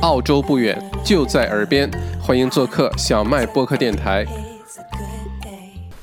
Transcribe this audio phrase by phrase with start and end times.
[0.00, 4.24] 澳洲不远，就在耳边，欢迎做客小麦播客电台。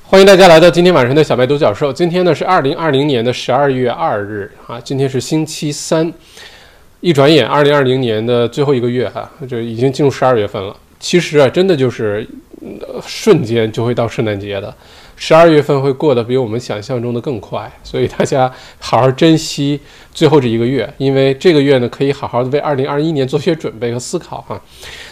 [0.04, 1.92] 欢迎大家来到今天晚上的小麦独角兽。
[1.92, 6.14] 今天呢是二零二零年的十二月二日啊，今天是星期三。
[7.02, 10.76] 一转眼，二零二零年的最后一个月哈，就已经进入十二月份了。
[11.00, 12.28] 其实啊，真的就是
[13.04, 14.74] 瞬间就会到圣诞节的。
[15.20, 19.80] 十二月份会过得比我们想象中的更快，所以大家好好珍惜
[20.14, 24.62] 最后这一个月，因为这个月呢可以好好的为二零二一年做些准备和思考哈。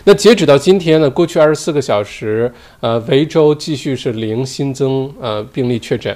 [0.03, 6.15] 那截止到今天呢，过去二十四个小时，呃，维州继续是零新增呃病例确诊，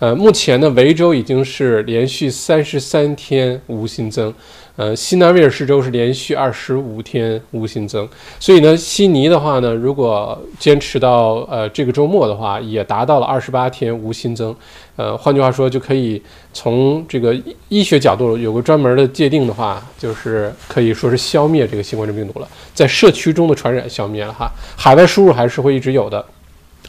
[0.00, 4.34] 呃，目前呢，维州已经是连续三十三天无新增。
[4.78, 14.54] 呃，西南威尔士州是连续二十五天无新增，所以呢，悉尼的话呢，如果坚持到呃这个周末的话，也达到了二十八天无新增。
[14.94, 17.36] 呃，换句话说，就可以从这个
[17.68, 26.24] 医学角度有个专门的界定的话，就是可以说是消灭这个新冠状病毒了，在社区中的传染消灭了哈，海外输入还是会一直有的。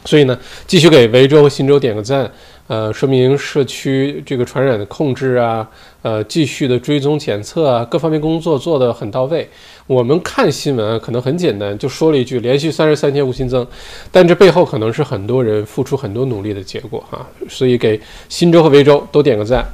[0.05, 2.30] 所以呢，继续给维州和新州点个赞，
[2.67, 5.67] 呃，说明社区这个传染的控制啊，
[6.02, 9.47] 呃，继续的追踪检测啊，各方面工作做得很到位。
[9.88, 13.66] 我们看新闻可能很简单，就说了一句连续三十三天无新增，
[14.11, 17.28] 但这背后可能是很多人付出很多努力的结果哈。
[17.50, 19.66] 所以给新州和维州都点个赞。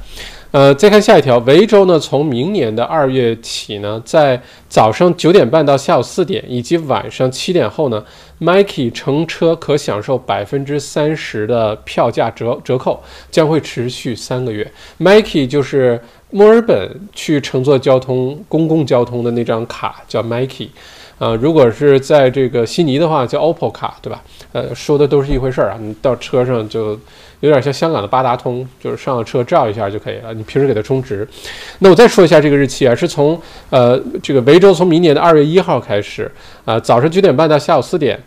[0.52, 4.40] 呃，再看下一条，维州呢，从明年的二月起呢，在
[4.70, 8.02] 早上九点半到下午四点，以及晚上七点后呢
[8.40, 14.70] ，Mikey 乘车可享受百分之三十的票价折折扣，将会持续三个月。
[14.98, 20.68] Mikey 就是墨尔本去乘坐交通公共交通的那张卡，叫 Mikey。
[21.18, 24.22] 啊，如果是在这个悉尼的话，叫 OPPO 卡，对吧？
[24.52, 25.78] 呃，说的都是一回事儿啊。
[25.80, 26.90] 你到车上就
[27.40, 30.34] 有点像香港的八达通，就是上了车照一下就可以了。
[30.34, 31.26] 你平时给它充值。
[31.78, 36.30] 那我再说一下这个日期啊，是从呃这个维州从明年的二月一号开始
[36.66, 38.22] 啊，早上九点半到下午四点，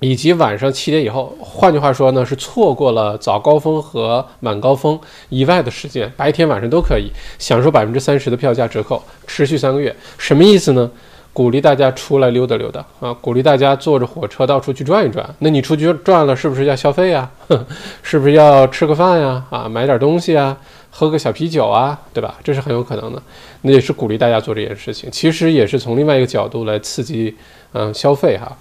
[0.00, 1.36] 以及晚上七点以后。
[1.38, 4.98] 换句话说呢，是错过了早高峰和晚高峰
[5.28, 9.94] 以外的时间，白天晚上都可以享受百分之三十的票价折扣，持续三个月。
[10.16, 10.90] 什么意思呢？
[11.34, 13.12] 鼓励大家出来溜达溜达啊！
[13.20, 15.28] 鼓励大家坐着火车到处去转一转。
[15.40, 17.28] 那你出去转了，是不是要消费呀？
[18.02, 19.44] 是不是要吃个饭呀？
[19.50, 20.56] 啊，买点东西啊，
[20.90, 22.36] 喝个小啤酒啊，对吧？
[22.44, 23.20] 这是很有可能的。
[23.62, 27.36] 那也是鼓励大家做这件事情，其实也是从另外一个角度来刺激
[27.72, 28.56] 嗯消费哈。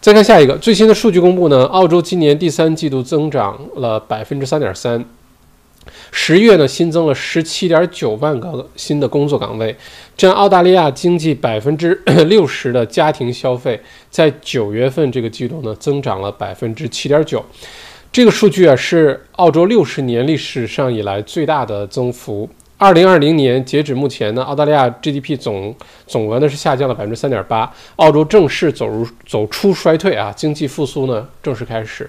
[0.00, 5.04] 再看下一个最新的数据公布呢，澳洲今年第三季度增长了百分之三点三。
[6.10, 9.74] 十月呢，新增了十七点九万个新的工作岗位，
[10.16, 11.94] 占澳大利亚经济百分之
[12.26, 13.80] 六十的家庭消费，
[14.10, 17.44] 在九月份这个季度呢，增长了百分之七点九。
[18.10, 22.48] 这个数据啊，是澳洲六十年历史上以来最大的增幅。
[22.78, 25.74] 二零二零年截止目前呢，澳大利亚 GDP 总
[26.06, 32.08] 总额呢是下降了百分之三点八，澳洲正式走入走出衰退啊，经济复苏呢正式开始。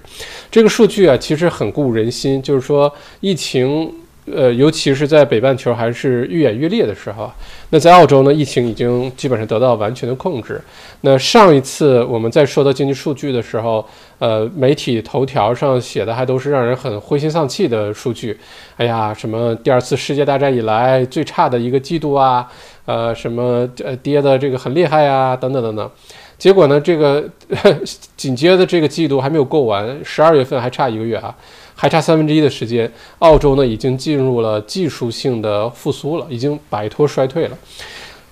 [0.52, 3.92] 这个数据啊，其实很鼓舞人心，就是说疫情。
[4.36, 7.32] 呃，尤其是在北半球还是愈演愈烈的时候，
[7.70, 10.62] 那在澳洲呢，疫情已经基本上得到完全的控制。
[11.02, 13.86] 那上一次我们在说到经济数据的时候，
[14.20, 18.38] 呃，媒体头条上写的还都是让人很灰心丧气的数据。
[18.78, 22.48] 哎呀，什么第二次世界大战以来最差的一个季度啊，
[22.86, 25.90] 呃，什么呃跌的这个很厉害啊，等等等等。
[26.38, 27.24] 结果呢，这个
[28.16, 31.36] 紧接着这个季度还没有过完，十二月份还差一个月啊。
[31.82, 37.58] 还差三分之一的时间，澳洲呢已经进入了技术性的复苏了，已经摆脱衰退了。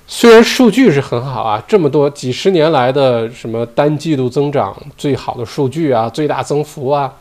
[0.05, 7.13] 虽然数据是很好啊，这么多几十年来的什么单季度增长最好的数据啊，最大增幅啊，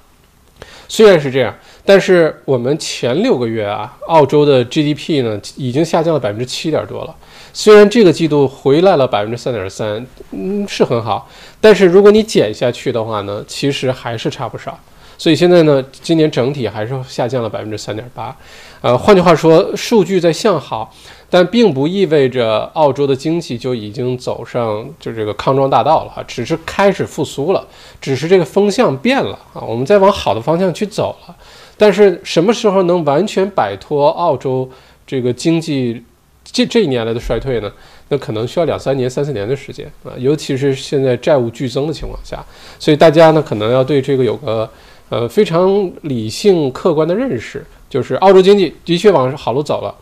[0.88, 1.54] 虽然是这样，
[1.84, 7.14] 但是我们前六个月啊，澳洲的 GDP 呢已经下降了百分之七点多了。
[7.52, 11.28] 虽然这个季度回来了百分之三点三，嗯，是很好，
[11.60, 14.76] 但是如果你减下去的话呢，其实还是差不少。
[15.18, 18.36] 所以现在呢，今年整体还是下降了百分之三点八，
[18.82, 20.94] 呃，换句话说，数据在向好，
[21.30, 27.66] 但并不意味着澳洲的经济就已经走上就这个康庄大道了哈，只是开始复苏了，
[27.98, 31.34] 只是这个风向变了啊，我们在往好的方向去走了。
[31.78, 34.70] 但是什么时候能完全摆脱澳洲
[35.06, 36.04] 这个经济
[36.44, 37.72] 这这一年来的衰退呢？
[38.08, 42.44] 那可能需要两三年、三四年的时间啊，尤其是现在债务剧增的情况下，
[42.78, 44.68] 所以大家呢可能要对这个有个。
[45.08, 49.94] 呃，非常理性客观的认识，就是澳洲经济的确往好路走了，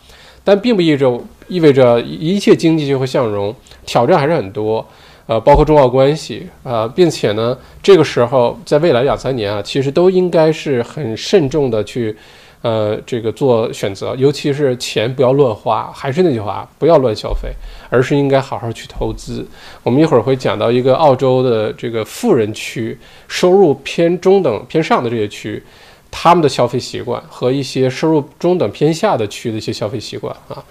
[0.43, 3.55] 但并不意味着意味着一切经济就会向荣，
[3.85, 4.87] 挑战还是很多，
[5.27, 12.17] 呃，包括中澳关系啊，并且呢，这个时候在未来两三年啊，其实都应该是很慎重的去，
[12.65, 15.93] 呃，这个做选择，尤其是钱不要乱花。
[15.95, 17.53] 还是那句话，不要乱消费，
[17.91, 19.47] 而是应该好好去投资。
[19.83, 25.63] 我们一会儿会讲到一个澳洲的这个富人区，收入偏中等偏上的这些区，
[26.11, 30.65] 他们的消费习惯和一些收入中等偏下的区的一些消费习惯啊，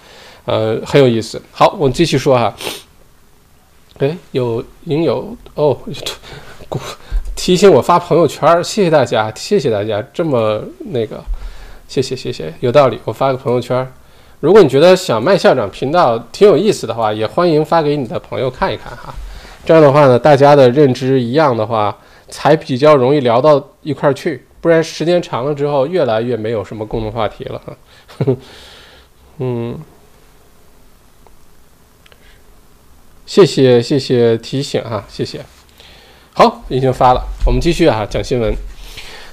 [0.46, 1.40] 呃，很有意思。
[1.52, 2.52] 好，我们继续说哈。
[3.98, 5.78] 哎，有应有哦，
[7.36, 10.60] 提醒我发朋友圈，谢谢大家，谢谢大家这么
[10.90, 11.22] 那个。
[11.86, 12.98] 谢谢谢谢，有道理。
[13.04, 13.86] 我发个朋友圈，
[14.40, 19.14] 如果你觉得小麦校长频道挺有意思的话，也欢迎发给你的朋友看一看哈。
[19.64, 21.96] 这样的话呢，大家的认知一样的话，
[22.28, 24.46] 才比较容易聊到一块儿去。
[24.60, 27.76] 不然时间长了之后，越来越没有什么共同话题了哈。
[29.38, 29.78] 嗯，
[33.26, 35.44] 谢谢谢谢提醒哈，谢谢。
[36.32, 38.54] 好，已经发了，我们继续啊，讲新闻。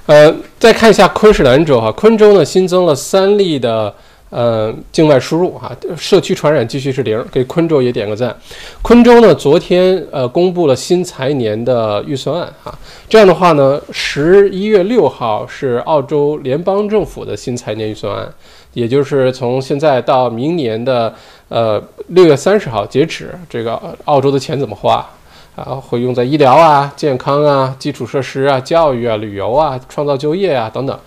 [0.06, 3.94] 呃，再看一下昆士兰州哈，昆州呢新增了三例的
[4.30, 8.36] 呃境外输入哈，社区传染继续是零，给昆州也点个赞。
[8.82, 12.76] 昆州呢昨天呃公布了新财年的预算案哈，
[13.08, 18.28] 这样的话呢，十一月六号是澳洲联邦政府的新财年预算案，
[18.72, 21.14] 也就是从现在到明年的
[21.48, 25.08] 呃六月三十号截止，这个澳洲的钱怎么花？
[25.54, 30.98] 啊，会用在医疗啊、健康啊、基础设施啊、教育啊、旅游啊、创造就业啊等等。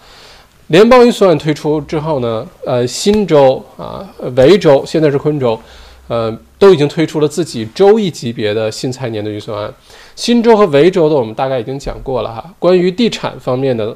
[0.67, 5.59] 联邦预算推出之后呢，呃，新州啊、维州，现在是昆州，
[6.07, 9.73] 呃，都已经推出了自己州一级别的新财年的预算案。
[10.15, 12.53] 新州和维州的我们大概已经讲过了哈。
[12.59, 13.95] 关于地产方面的。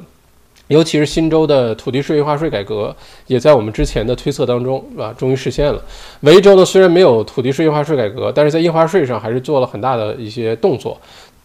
[0.70, 2.94] 尤其是新州的土地税印花税改革，
[3.26, 5.82] 也在我们之前的推测当中，啊，终于实现了。
[6.20, 10.96] 维州呢，虽然没有土地税印花税改革，但是在印花税上还是做了很大的一些动作。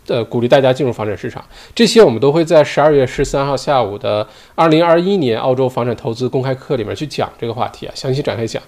[0.07, 1.43] 呃，鼓励大家进入房产市场，
[1.73, 8.61] 这些我们都会在十二月十三号下午的二零二一年澳洲房产投资公开课里面去讲这个话题啊，详细展开讲。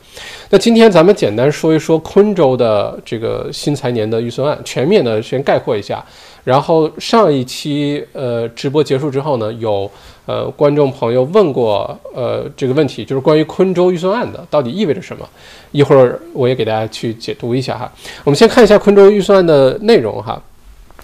[0.50, 6.04] 那今天咱们简单说一说昆州的这个新财年的预算案，全面的先概括一下。
[6.44, 9.88] 然后上一期呃直播结束之后呢，有
[10.28, 15.28] 呃观众朋友问过呃这个问题，就是关于昆州预算案的到底意味着什么？
[15.72, 17.92] 一会儿我也给大家去解读一下哈。
[18.24, 20.40] 我们先看一下昆州预算的内容哈。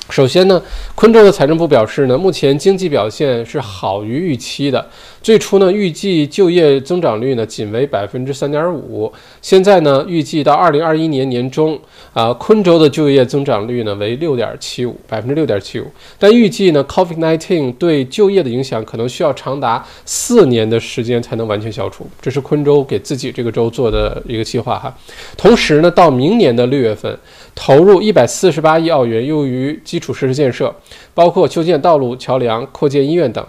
[0.09, 0.61] 首先呢，
[0.95, 4.85] 昆州的财政部表示呢，目前经济表现是好于预期的。
[5.23, 9.09] 最初呢，预计就业增长率呢仅为百分之三点五，
[9.41, 11.79] 现在呢，预计到二零二一年年中，
[12.11, 15.85] 啊，昆州的就业增长率呢为六点七五，百分之六点七五。
[16.19, 22.05] 但预计呢，COVID-19 对就业的影响可能需要长达四年的时间才能完全消除。
[22.21, 24.93] 这是昆州给自己这个州做的一个计划哈。
[25.37, 27.17] 同时呢，到明年的六月份，
[27.55, 30.75] 投入一百四十八亿澳元用于基础设施建设，
[31.13, 33.41] 包括修建道路、桥梁、扩建医院等。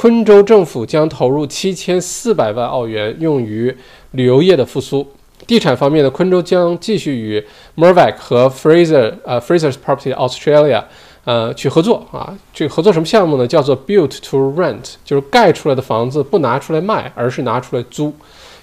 [0.00, 3.76] 昆州政府将投入七千四百万澳元用于
[4.12, 5.04] 旅游业的复苏。
[5.44, 7.44] 地产方面呢，昆州将继续与
[7.76, 10.84] Mervac 和 Fraser 呃 Fraser's Property Australia
[11.24, 12.32] 呃去合作啊。
[12.54, 13.44] 这个合作什么项目呢？
[13.44, 18.14] 叫做 Built to Rent，就是盖出来的房子不拿出来卖，而是拿出来租。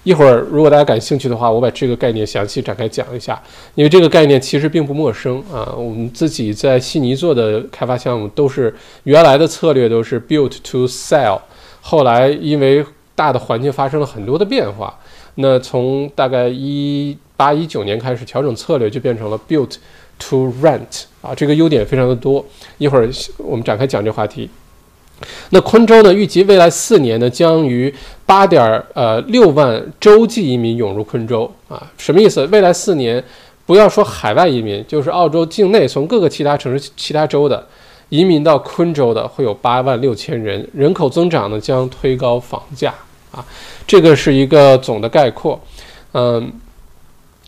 [0.05, 3.41] 一会儿，如果大家感兴趣的话，我把这个概念详细展开讲一下，
[3.73, 5.73] 因为这个概念其实并不陌生啊。
[5.75, 8.71] 我们自己在悉尼做的开发项目都是
[9.05, 11.41] 原来的策略都是 built to sell，
[11.81, 12.85] 后来因为
[13.15, 14.95] 大的环境发生了很多的变化，
[15.35, 19.75] 那从大概一八一九年开始调整策略，就变成了 built
[20.19, 21.33] to rent 啊。
[21.33, 22.45] 这个优点非常的多，
[22.77, 24.47] 一会儿我们展开讲这话题。
[25.51, 26.13] 那昆州呢？
[26.13, 27.93] 预计未来四年呢，将于
[28.25, 31.81] 八点呃六万洲际移民涌入昆州啊。
[31.97, 32.45] 什么意思？
[32.47, 33.23] 未来四年，
[33.65, 37.65] 不要说海外移民，就是澳洲境内从各个其他城市、其他州的
[38.09, 40.67] 移民到昆州的，会有八万六千人。
[40.73, 42.93] 人口增长呢，将推高房价
[43.31, 43.43] 啊。
[43.87, 45.59] 这个是一个总的概括，
[46.11, 46.51] 嗯。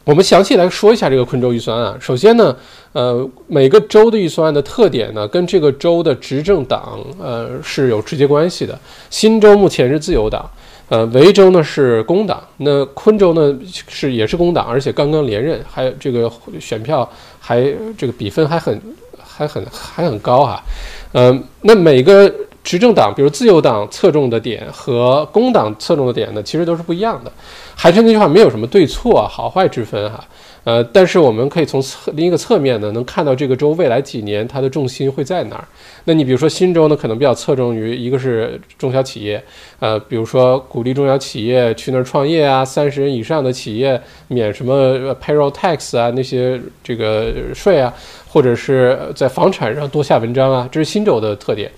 [0.08, 1.94] 我们详细来说一下这个昆州预算案。
[2.00, 2.56] 首先呢，
[2.94, 8.80] 呃，每个州的预算案的特点呢，跟这个州的执政党呃是有直接关系的。
[9.10, 10.50] 新州目前是自由党，
[10.88, 17.62] 呃，维州呢是工党，那昆州呢是也是工党，而且刚刚连任，还有这个选票还
[17.98, 18.82] 这个比分还很
[19.22, 20.64] 还很还很高哈。
[21.12, 22.34] 嗯，那每个
[22.68, 27.32] 执政党，比如自由党侧重的点和工党侧重的点呢，其实都是不一样的。
[27.74, 30.22] 还是那句话，没有什么对错、好坏之分哈，
[30.66, 35.64] 呃，但是我们可以从侧另一个侧面呢，能看到这个州未来几年它的重心会在哪儿。
[36.04, 39.42] 那你比如说新州呢，可能比较侧重于一个是中小企业，
[39.80, 47.94] 呃，比如说鼓励中小企业去那儿创业啊，三十人以上的企业免什么 payroll tax 啊那些这个税啊，
[48.28, 51.72] 或者是在房产上多下文章啊，这是新州的特点。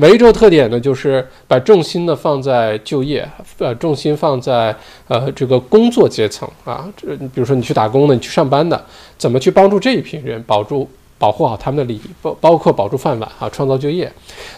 [0.00, 3.28] 维州特点呢，就是把重心呢放在就业，
[3.58, 4.74] 呃，重心放在
[5.08, 8.82] 呃这个工作阶层啊，这比如说你去打工的，你去上班的，
[9.18, 10.88] 怎么去帮助这一批人保住、
[11.18, 14.10] 保护好他们的利益，包包括保住饭碗啊，创造就业。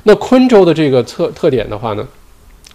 [0.05, 2.07] 那昆州的这个特特点的话呢，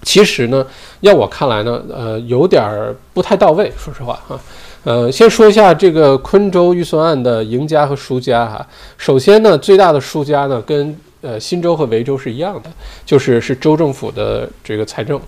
[0.04, 0.66] 其实呢，
[1.02, 4.40] 要我看来呢，呃，有点儿不太到位，说实话啊。
[4.84, 8.66] 呃，先说一下这个昆州预算案的赢家和输家哈。
[8.98, 12.70] 首先呢，最大的输家呢，跟呃新州和维州是一样的，
[13.06, 15.20] 就是是州政府的这个财政，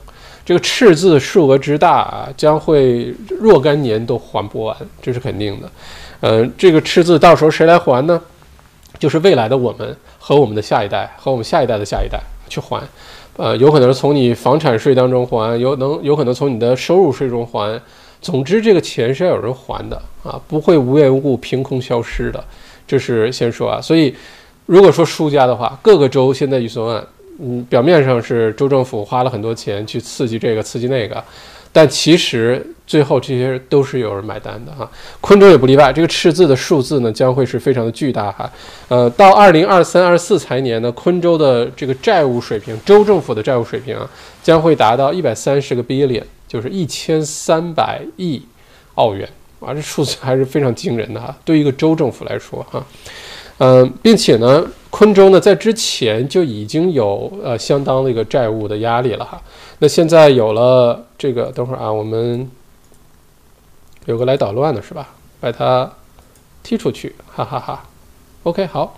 [0.46, 5.72] 这个赤字数额之大啊，将会若干年都还不完，这是肯定的。
[6.22, 8.22] 呃，这个赤字到时候谁来还呢？
[8.98, 12.20] 就是未来的我们和我们的下一代和我们下一代的下一代
[12.50, 12.82] 去还。
[13.38, 17.82] 呃，有可能是从你房产税当中还，有能有可能从你的收入税中还。
[18.22, 22.44] 总之，这个钱是要有人还的啊，不会无缘无故凭空消失的。
[22.86, 23.80] 这是先说啊。
[23.80, 24.14] 所以，
[24.70, 27.04] 如果说输家的话，各个州现在预算案，
[27.40, 31.24] 嗯，表面上是州政府花了很多钱去刺激这个、刺激那个，
[31.74, 34.88] 但其实最后这些都是有人买单的哈。
[35.22, 38.48] 昆州也不例外，这个赤字的数字呢将会是非常的巨大哈。
[38.90, 44.08] 呃，到二零二三、二四财年呢，昆州的这个债务水平，州政府的债务水平啊，
[44.44, 46.24] 将会达到一百三十个 billion。
[46.48, 48.42] 就是一千三百亿
[48.96, 51.36] 澳元啊，这数字还是非常惊人的哈。
[51.46, 52.84] 对于一个州政府来说哈，
[53.60, 59.42] 嗯，并且呢，昆州呢在之前就已经有呃相当的一个债务的压力了哈。
[59.78, 62.50] 那现在有了这个，等会儿啊，我们
[64.06, 65.08] 有个来捣乱的是吧？
[65.40, 65.90] 把他
[66.64, 67.84] 踢出去，哈哈哈。
[68.44, 68.98] OK，好，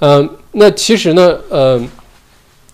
[0.00, 1.88] 嗯，那其实呢，嗯。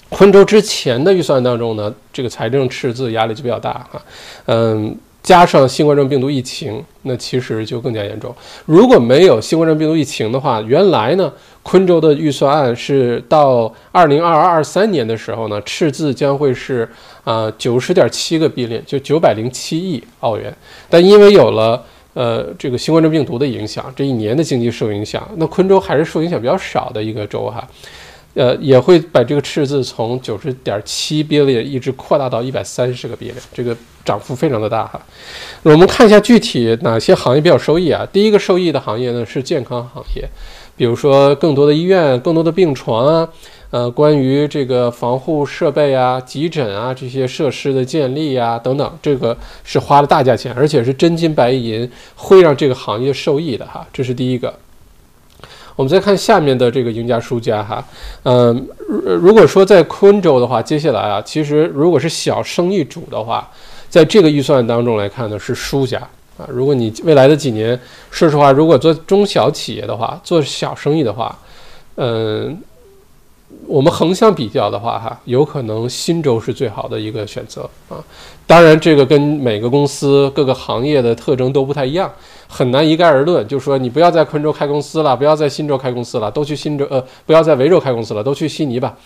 [0.08, 4.00] 昆州之前的预算当中呢，这个财政赤字压力就比较大哈，
[4.44, 4.96] 嗯，
[5.26, 8.32] 加上新冠状病毒疫情，那其实就更加严重。
[8.64, 11.32] 如果没有新冠状病毒疫情的话，原来呢，
[11.64, 16.88] 昆州的预算案是到二零二二二三年的时候呢，赤字将会是
[17.24, 20.54] 啊九十点七个 B 链就九百零七亿澳元。
[20.88, 27.66] 但因为有了呃这个新冠状病毒的影响，这一年的经济受影响，那昆州还是受影响比较少的一个州哈。
[28.36, 33.74] 呃，也会把这个赤字从九十点七 billion 一直扩大到一百三十个 billion，这个
[34.04, 35.00] 涨幅非常的大哈。
[35.62, 38.06] 我们看一下具体哪些行业比较受益啊？
[38.12, 40.28] 第一个受益的行业呢是健康行业，
[40.76, 43.28] 比如说更多的医院、更多的病床啊，
[43.70, 53.86] 呃，关于这个防护设备啊、急诊啊这些设施的建立啊等等，这个是花了大价钱，而且是真金白银，会让这个行业受益的哈。
[53.90, 54.52] 这是第一个。
[55.76, 57.84] 我们再看下面的这个赢家输家哈，
[58.24, 58.66] 嗯，
[59.20, 63.48] 如果说在昆州的话，接下来啊，其实如果是小生意主的话，
[63.88, 65.98] 在这个预算当中来看呢，是输家
[66.38, 66.48] 啊。
[66.48, 67.78] 如果你未来的几年，
[68.10, 71.38] 说实话，如果做中小企业的话，做小生意的话，
[71.96, 72.58] 嗯。
[73.68, 77.96] 我们横向比较的话，哈，有可能新州是最好的一个选择啊。
[78.46, 82.10] 当然，这个跟每个公司各个行业的特征都不太一样，
[82.48, 83.46] 很难一概而论。
[83.46, 88.96] 就说你不要在昆州开公司了，不要在新州开公司了，都去新州呃，不要在维州开公司了，都去悉尼吧。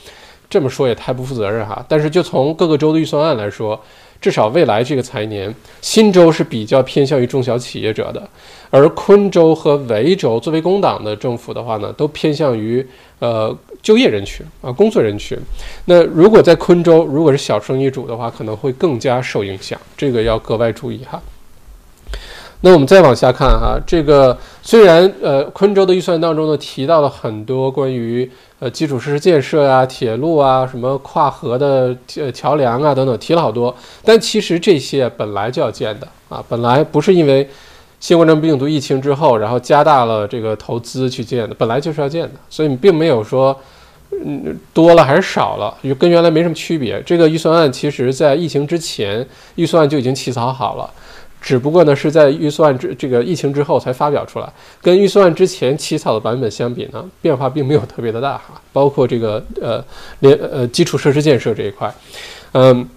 [0.48, 1.84] 这么说也太不负责任哈。
[1.88, 3.80] 但是就从各个州的预算案来说，
[4.20, 8.28] 至少未来这个财年，新州是比较偏向于中小企业者的，
[8.70, 12.86] 而昆州和维州作为工党的政府的话呢，都偏向于
[13.18, 13.56] 呃。
[13.82, 15.38] 就业人群啊，工作人群，
[15.86, 21.18] 那如果在昆州，如果是小生意主的话，可能会更加受影响，这个要格外注意哈。
[22.62, 33.74] 那我们再往下看哈，这个虽然呃昆州的预算当中呢提到了很多关于呃基础设施建设啊、铁路啊、什么跨河的呃桥梁啊等等，提了好多，
[34.04, 37.48] 但其实这些本来就要建的啊，本来不是因为。
[38.02, 43.54] 新冠状病毒疫情之后，然后加大了这个投资去建的，本来就是要建的，所以你并没有说，
[44.24, 47.02] 嗯，多了还是少了，跟原来没什么区别。
[47.02, 49.26] 这个预算案其实在疫情之前，
[49.56, 50.90] 预算案就已经起草好了，
[51.40, 58.60] 只不过呢是在预算之这个疫情之后才发表出来，跟预算之前起草的版本相比呢，变化并没有特别的大哈。
[58.72, 59.84] 包括这个呃
[60.20, 61.92] 连呃基础设施建设这一块，
[62.52, 62.88] 嗯。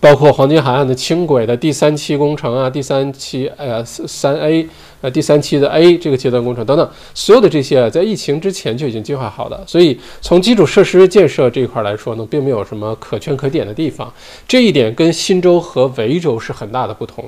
[0.00, 4.66] 包括黄金海岸的轻轨的第三期工程啊，第三期呃三 A
[5.00, 14.12] 呃第三期的 A 这个阶段工程等等，所有的这些在疫情之前就已经计划好的，所以从基础设施建设这一块来说呢，并没有什么可圈可点的地方。
[14.46, 17.24] 这一点跟新州和维州是很大的不同。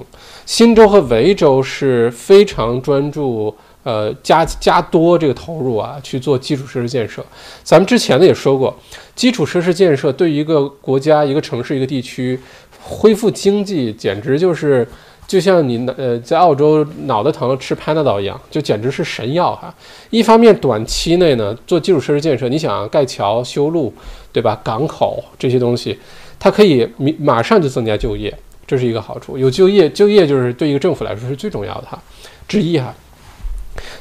[0.47, 7.25] 新州和维州是非常专注呃加加多这个投入啊去做基础设施建设。
[7.63, 8.77] 咱们之前呢也说过，
[9.15, 12.39] 基础设施建设对于一个国家、一个城市、一个地区。
[12.81, 14.87] 恢复经济简直就是
[15.27, 19.75] 就像你呃在澳洲脑袋疼了吃 Panadol 一样，就简直是神药哈。
[20.09, 23.93] 一方面短期内呢做基础设施建设，你想啊盖桥修路，
[24.33, 24.59] 对吧？
[24.65, 25.99] 港口这些东西，
[26.39, 28.33] 它可以马上就增加就业，
[28.67, 29.37] 这是一个好处。
[29.37, 32.03] 有就业，就业就是对一个政府来说是最重要的哈
[32.47, 32.95] 之一哈。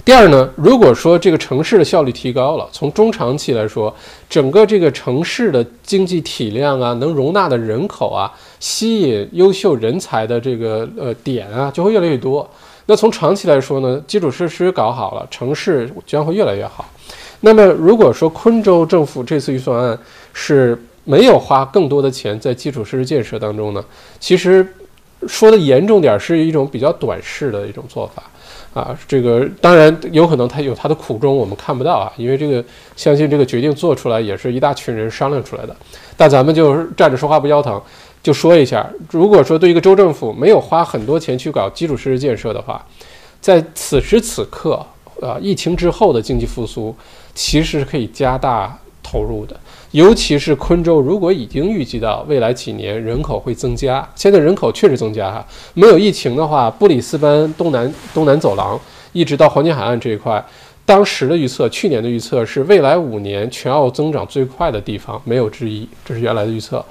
[0.07, 3.93] 第二呢，如果说这个城市的效率提高了，从中长期来说，
[4.29, 12.49] 整个这个城市的经济体量啊，能容纳的人口啊，吸引优秀人才的这个呃点啊，就会越来越多。
[12.85, 16.89] 那从长期来说呢，基础设施搞好了，城市将会越来越好。
[17.41, 19.99] 那么如果说昆州政府这次预算案
[20.31, 23.83] 是没有花更多的钱在基础设施建设当中呢，
[24.21, 24.65] 其实
[25.27, 28.23] 说的严重点，是一种比较短视的一种做法。
[28.77, 32.63] 啊，这个当然有可能他有他的苦衷，我们看不到啊，因为这个
[32.95, 35.75] 相信这个决定做出来也是一大群人商量出来的。
[36.15, 37.81] 但咱们就是站着说话不腰疼，
[38.21, 42.85] 就说一下，如果说对一个州政府没有花很多钱去搞基础设施建设的话，
[43.41, 44.85] 在此时此刻，
[45.21, 46.95] 啊，疫情之后的经济复苏，
[47.33, 48.77] 其实是可以加大
[49.09, 49.57] 投入的。
[49.91, 55.45] 尤其是昆州，如果已经预计到未来几年人口会增加，现在人口确实增加哈。
[55.73, 58.77] 没有疫情的话，布里斯班东南东南走廊
[59.13, 60.43] 一直到黄金海岸这一块，
[60.85, 65.87] 当时的预测，去年的预测是未来五年全澳增长最快的地方，没有之一。
[66.03, 66.83] 这是原来的预测。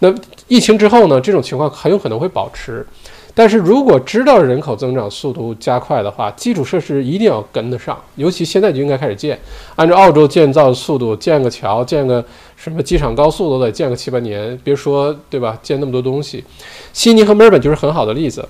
[0.00, 0.12] 那
[0.48, 1.20] 疫情之后呢？
[1.20, 2.84] 这种情况很有可能会保持。
[3.32, 9.38] 但是如果知道人口增长速度加快的话，基础设施一定要跟得上，尤其现在就应该开始建。
[9.76, 12.22] 按照澳洲建造速度，建个桥、建个
[12.56, 15.56] 什么机场高速都得建个七八年，别说对吧？
[15.62, 16.44] 建那么多东西，
[16.92, 18.46] 悉尼和墨尔本就是很好的例子。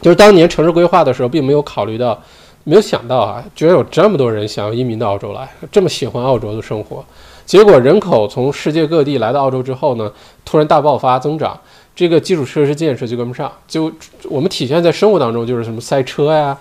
[0.00, 2.18] 就是当年城市规划的时候，并没有考虑到，
[2.64, 7.04] 没有想到啊，居然有这么多人想要移民到澳洲来，这么喜欢澳洲的生活。
[7.44, 10.10] 结果人口从世界各地来到澳洲之后呢，
[10.44, 11.60] 突然大爆发增长。
[11.96, 13.90] 这个基础设施建设就跟不上，就
[14.24, 16.56] 我们体现在生活当中，就是什么塞车呀，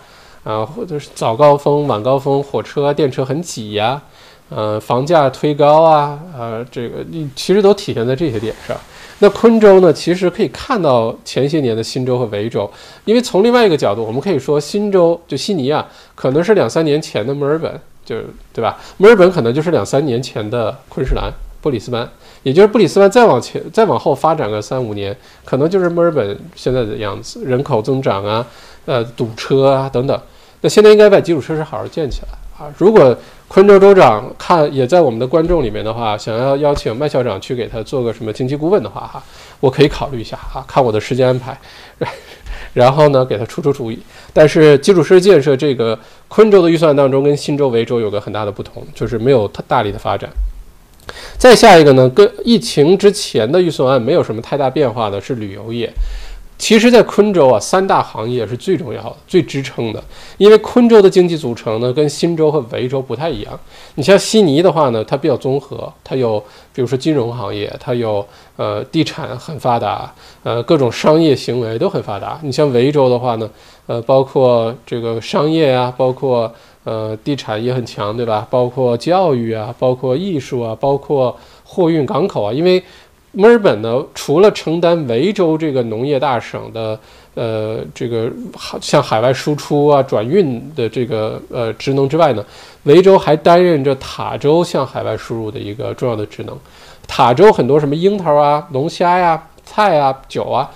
[0.45, 4.01] 啊，或者是早高峰、晚高峰，火车、电车很挤呀，
[4.47, 8.77] 呃，房价推高啊，呃，这个你其实都体现在这些点上。
[9.19, 12.69] 那昆州呢，其实可以看到前些年的新州和维州，
[13.05, 18.15] 因为从另外一个角度，我们可以说新州就悉尼啊，可能是两三年前的墨尔本，就
[18.53, 18.77] 对吧？
[18.97, 21.31] 墨尔本可能就是两三年前的昆士兰、
[21.65, 22.07] 布里斯班。
[22.43, 28.45] 也就是布里斯班再往前、再往后发展个三五年，可能就是墨尔本现在的样子，人口增长啊，
[28.85, 30.21] 呃，堵车啊等等。
[30.61, 32.27] 那现在应该把基础设施好好建起来
[32.63, 32.71] 啊！
[32.77, 39.23] 如果昆州州长看也在我们的观众里面的话，想要邀请麦校长去给他做个什么经济顾问的话，哈，
[39.59, 41.57] 我可以考虑一下啊，看我的时间安排，
[42.73, 43.99] 然后呢给他出出主意。
[44.31, 45.97] 但是基础设施建设这个
[46.27, 50.29] 昆州的预算当中，跟新州、维州有个很大的不同，就是没有大力的发展。
[51.37, 55.91] 再下一个呢，跟疫情之前的预算案没有什么太大变化的是旅游业。
[56.57, 60.01] 其实，在昆州啊，三大行业是最重要的、最支撑的。
[60.37, 63.59] 因为昆州的经济组成呢，跟新州和维州不太一样。
[63.95, 66.39] 你像悉尼的话呢，它比较综合，它有
[66.73, 70.09] 比如说金融行业，它有呃地产很发达，
[70.43, 72.39] 呃各种商业行为都很发达。
[72.41, 73.49] 你像维州的话呢，
[73.87, 76.49] 呃包括这个商业啊，包括。
[76.85, 78.47] 呃，地产也很强，对吧？
[78.47, 82.53] 包括教育啊，包括艺术啊，包括货运港口啊。
[82.53, 82.81] 因为
[83.31, 86.97] 墨尔本呢，除了承担维州这个农业大省的
[87.33, 88.31] 呃这个
[88.79, 92.45] 向海外输出啊、转运的这个呃职能之外呢，
[92.83, 96.55] 维州还担任着塔州向海外输入的一个重要的职能。
[97.07, 100.69] 塔州很多什么樱桃啊、龙虾呀、菜啊、酒啊，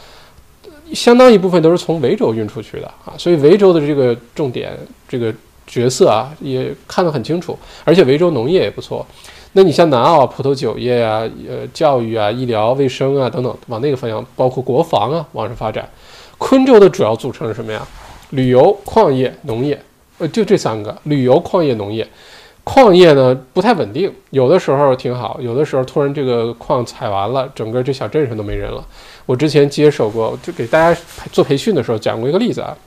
[0.91, 3.13] 相当一部分都是从维州运出去的啊。
[3.15, 4.75] 所以维州的这个重点
[5.07, 5.31] 这个。
[5.69, 9.05] 角色啊，也看得很清楚，而且维州农业也不错。
[9.53, 15.87] 那你像南澳葡萄酒业啊，呃，教育啊，医疗卫生啊等等，往那个方向，包括国防啊，往上发展。
[16.37, 17.87] 昆州的主要组成是什么呀？
[18.31, 19.79] 旅游、矿业、农业，
[20.19, 22.07] 呃，就这三个：旅游、矿业、农业。
[22.63, 28.85] 矿业呢不太稳定，有的时候挺好，有的时候突然这个矿采完了，整个这小镇上都没人了。
[29.25, 31.01] 我之前接手过，就给大家
[31.31, 32.77] 做培训的时候讲过一个例子啊，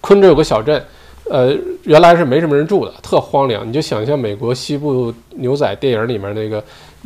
[0.00, 0.82] 昆州有个小镇。
[1.30, 3.66] 呃，原来是没什么人住的，特荒凉。
[3.66, 6.60] 你就想象美国西部牛仔电影里面那个，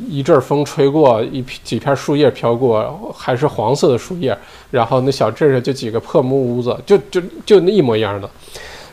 [0.08, 4.34] 一阵风吹过，一几片树叶飘过，还是黄色的树叶，
[4.70, 8.26] 然后那小镇上就几个破木屋子，就就就那一模一样的。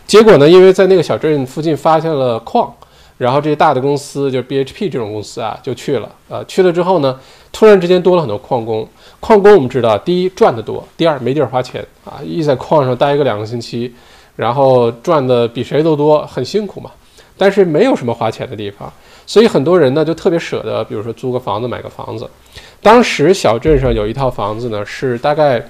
[0.06, 2.70] 结果呢，因为在那个小镇附近发现了矿，
[3.18, 6.12] 然后这些大的公司，就 BHP 这种公司啊，就去了。
[6.28, 7.18] 呃，去了之后呢，
[7.54, 8.86] 突然之间多了很多矿工。
[9.22, 13.94] 矿工我们知道，第一赚得多，第二没地儿花钱啊，一在矿上待个两个星期。
[14.42, 16.90] 然后赚的比谁都多，很辛苦嘛，
[17.38, 18.92] 但是没有什么花钱的地方，
[19.28, 22.28] 所以很多人呢就特别舍得，比如说租个房子、买个房子。
[22.82, 25.64] 当时小镇上有一套房子呢，是大概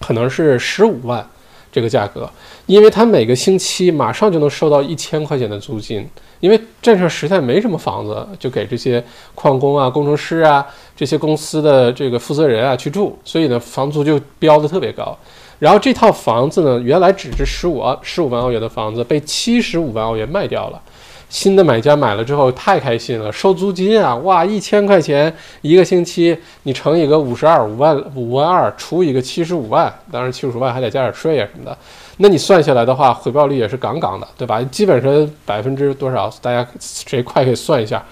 [0.00, 1.22] 可能是十五万
[1.70, 2.26] 这个价格，
[2.64, 6.08] 因为他每个星期马上就能收到一千块钱的租金，
[6.40, 10.66] 因为镇上实在没什么房子，就给这些矿工啊、工程师啊
[10.96, 15.14] 这些公司的这个负责人啊去住，所以呢，房租就标的特别高。
[15.58, 20.80] 然后这套房子呢，原来只值十五澳十五万澳元的房子，被七十五万澳元卖掉了。
[21.28, 31.76] 新的买家买了之后太开心了，收租金啊，哇，一千块钱一个星期，你乘以个五十二五万五万二，除一个七十五万，当然七十五万还得加点税啊什么的，
[32.16, 34.62] 那你算下来的话，回报率也是杠杠的，对吧？
[34.70, 36.32] 基本上百分之多少？
[36.40, 38.02] 大家谁快可以算一下，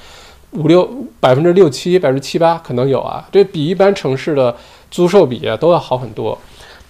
[0.50, 0.86] 五六
[1.18, 4.54] 百分之六七百分之七八可能有啊，这比一般城市的
[4.90, 6.38] 租售比啊都要好很多。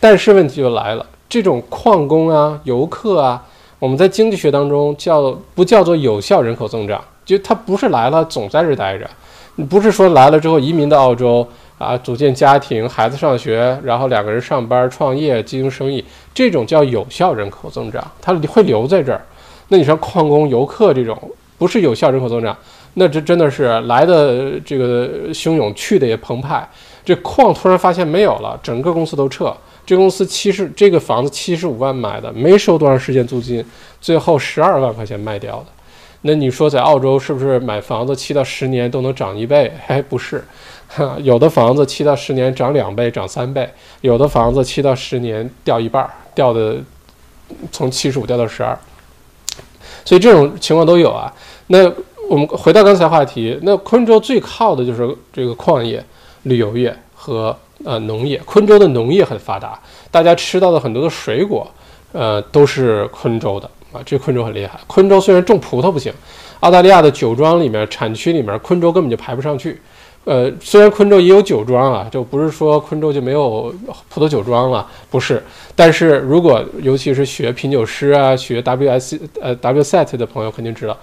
[0.01, 3.45] 但是问题就来了，这种矿工啊、游客啊。
[3.79, 6.99] 我们在经济学当中叫不叫做有效人口增长？
[7.27, 9.09] 就他不是来了总在这待着，
[9.57, 19.21] 你不是说来了之后移民到澳洲啊，组建家庭，孩子上学，然后两个人上班创业经营生意，这种叫有效人口增长，他会留在这儿。
[19.69, 21.19] 那你说矿工、游客这种
[21.59, 22.57] 不是有效人口增长，
[22.95, 26.67] 那这真的是来的这个汹涌，去的也澎湃。
[27.05, 29.55] 这矿突然发现没有了，整个公司都撤。
[29.87, 33.65] 这公司七十这个房子七十五万买的，没收多长时间租金，
[34.01, 35.67] 最后十二万块钱卖掉的。
[36.23, 39.73] 那你说在澳洲是不是买房子七到十年都能涨一倍？
[39.87, 40.45] 还 不是，
[41.23, 43.71] 有的房子七到十年涨两倍、涨三倍，
[44.01, 46.79] 有的房子七到十年掉一半，掉的
[47.71, 48.77] 从七十五掉到十二。
[50.05, 51.33] 所以这种情况都有啊。
[51.69, 51.89] 那
[52.29, 56.05] 我们回到刚才话题，那昆州最靠的就是这个矿业、
[56.43, 57.57] 旅游业和。
[57.87, 59.79] 呃，农业，昆州的农业很发达，
[60.11, 61.65] 大家吃到的很多的水果，
[62.11, 64.03] 呃，都是昆州的啊。
[64.05, 64.81] 这昆州很厉害。
[64.89, 66.13] 昆州虽然种葡萄不行，
[66.61, 69.81] 澳大利亚的酒庄里面产区里面，昆州根本就排不上去。
[70.25, 73.73] 呃，虽然昆州也有酒庄啊，就不是说昆州就没有
[74.09, 75.41] 葡萄酒庄了，不是。
[75.77, 80.99] 但是如果尤其是学品酒师啊，学 WS 呃 WSET 的朋友肯定知道。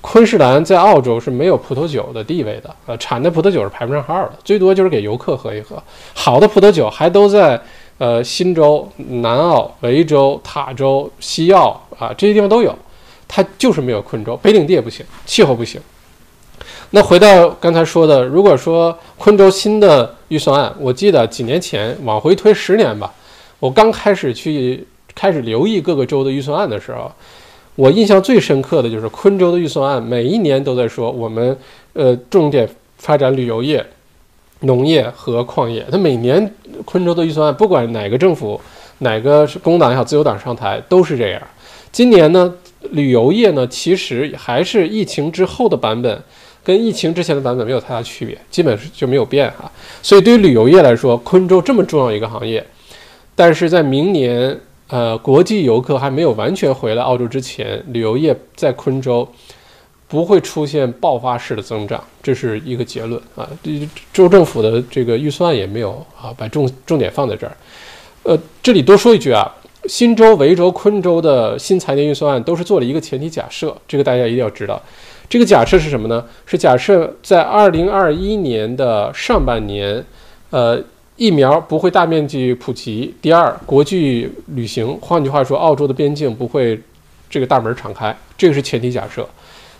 [0.00, 5.82] 昆士兰在澳洲是没有葡萄酒的地位的，呃，产的葡萄酒是排不上号的，最多就是给游客喝一喝。
[6.14, 7.60] 好的葡萄酒还都在
[7.98, 12.74] 呃新州、南澳、维州、塔州、西澳啊这些地方都有，
[13.26, 14.36] 它就是没有昆州。
[14.36, 15.80] 北领地也不行，气候不行。
[16.90, 23.12] 那回到刚才说的，如果说昆州新的预算案，我记得几年前往回推十年吧，
[23.58, 27.10] 我刚开始去开始留意各个州的预算案的时候。
[27.78, 31.56] 我印象最深刻的就是昆州的预算案，每一年都在说我们
[31.92, 33.86] 呃重点发展旅游业、
[34.62, 35.86] 农业和矿业。
[35.88, 36.52] 它每年
[36.84, 38.60] 昆州的预算案，不管哪个政府、
[38.98, 41.40] 哪个是工党也好、自由党上台都是这样。
[41.92, 42.52] 今年呢，
[42.90, 46.20] 旅游业呢其实还是疫情之后的版本，
[46.64, 49.70] 跟疫情之前的版本没有太大区别，基本就没有变哈。
[50.02, 52.66] 所以对于旅游业来说，昆州这么重要一个行业，
[53.36, 54.58] 但是在明年。
[54.88, 59.28] 呃，国际游客还没有完全回来澳洲之前，旅游业在昆州
[60.08, 63.46] 不会出现爆发式的增长，这是一个结论啊。
[64.14, 67.54] 州政府的这个预算也没有啊，把重重点放在这儿。
[68.22, 74.80] 呃，这里多说一句啊，新州、维州、昆州的新财年预算案都是做了一个前提假设，这个大家一定要知道。
[75.28, 76.24] 这个假设是什么呢？
[76.46, 80.02] 是假设在二零二一年的上半年，
[80.48, 80.82] 呃。
[81.18, 83.12] 疫苗不会大面积普及。
[83.20, 86.80] 第二，国际旅行，换句话说，澳洲的边境不会
[87.28, 89.28] 这个大门敞开，这个是前提假设。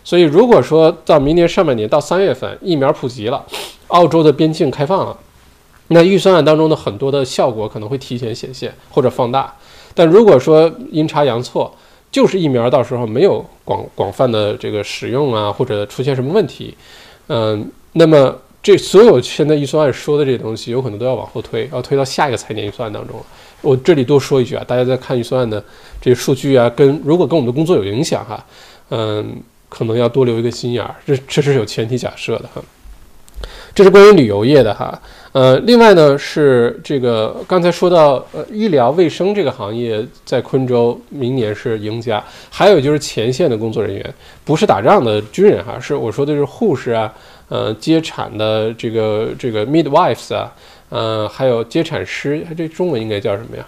[0.03, 3.46] 所以，如果说到明年上半年到三月份，疫苗普及了，
[3.87, 5.16] 澳洲的边境开放了，
[5.88, 9.55] 那预算案当中的很多的效果可能会提前显现或者放大。
[9.94, 11.72] 但如果说阴差阳错，
[12.11, 16.77] 就是疫苗到时候没有广广泛的这个使用啊，或者出现什么问题，
[17.29, 18.37] 嗯，那么。
[18.62, 23.23] 这所有现在预算案说的这些东西，有可能都要往后推，要推到下一个财年预算案当中了。
[23.61, 25.62] 我这里多说一句啊，大家在看预算案的
[26.01, 28.44] 这些数据啊，跟如果跟我们的工作有影响哈，
[28.90, 29.37] 嗯，
[29.68, 30.94] 可能要多留一个心眼儿。
[31.07, 32.62] 这这是有前提假设的哈。
[33.75, 35.01] 这是关于旅游业的哈。
[35.33, 47.12] 呃，另外呢是这个刚才说到呃医疗卫生这个行业在昆州明年是赢家，还有就是前线的工作人员，不是打仗的军人哈，是我说的是护士啊。
[47.49, 50.53] 呃，接产的这个这个 midwives 啊，
[50.91, 53.67] 呃，还有接产师，这中文应该叫什么呀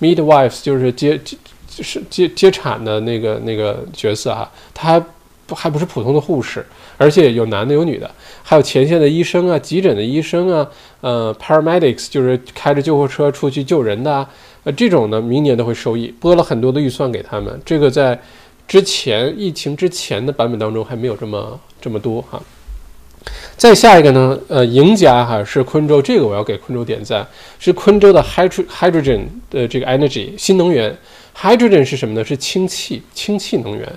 [0.00, 1.36] ？midwives 就是接接
[1.82, 5.00] 是接接产的那个那个角色哈，他还
[5.46, 6.64] 不还不是普通的护士，
[6.96, 8.10] 而且有男的有女的，
[8.42, 10.66] 还有前线的医生啊，急诊的医生啊，
[11.00, 14.26] 呃，paramedics 就是开着救护车出去救人的，
[14.64, 18.20] 呃，这种呢，明年都会受益，拨了很多的预算给他们，这个在
[18.68, 22.40] 之前疫情之前的版本当中还没有这么这么多哈。
[23.56, 27.26] 再下一个呢，呃，赢家哈是昆州，这个我要给昆州点赞，
[27.58, 30.94] 是昆州的 hydrogen，的这个 energy 新能源。
[31.36, 32.24] hydrogen 是什么呢？
[32.24, 33.88] 是氢气，氢气能源。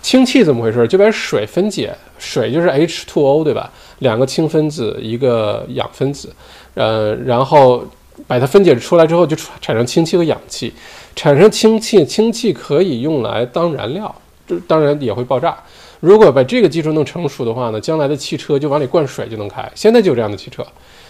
[0.00, 0.86] 氢气怎么回事？
[0.86, 3.72] 就把水分解，水就是 H2O 对吧？
[3.98, 6.32] 两个氢分子，一个氧分子，
[6.74, 7.84] 呃，然后
[8.26, 10.72] 把它分解出来之后，就产生氢气和氧气。
[11.16, 14.14] 产生氢气，氢气可以用来当燃料，
[14.46, 15.56] 这当然也会爆炸。
[16.00, 19.70] 如果把这个技术弄成熟的话呢，将来的汽车就往里灌水就能开。
[19.74, 20.66] 现在就有这样的汽车，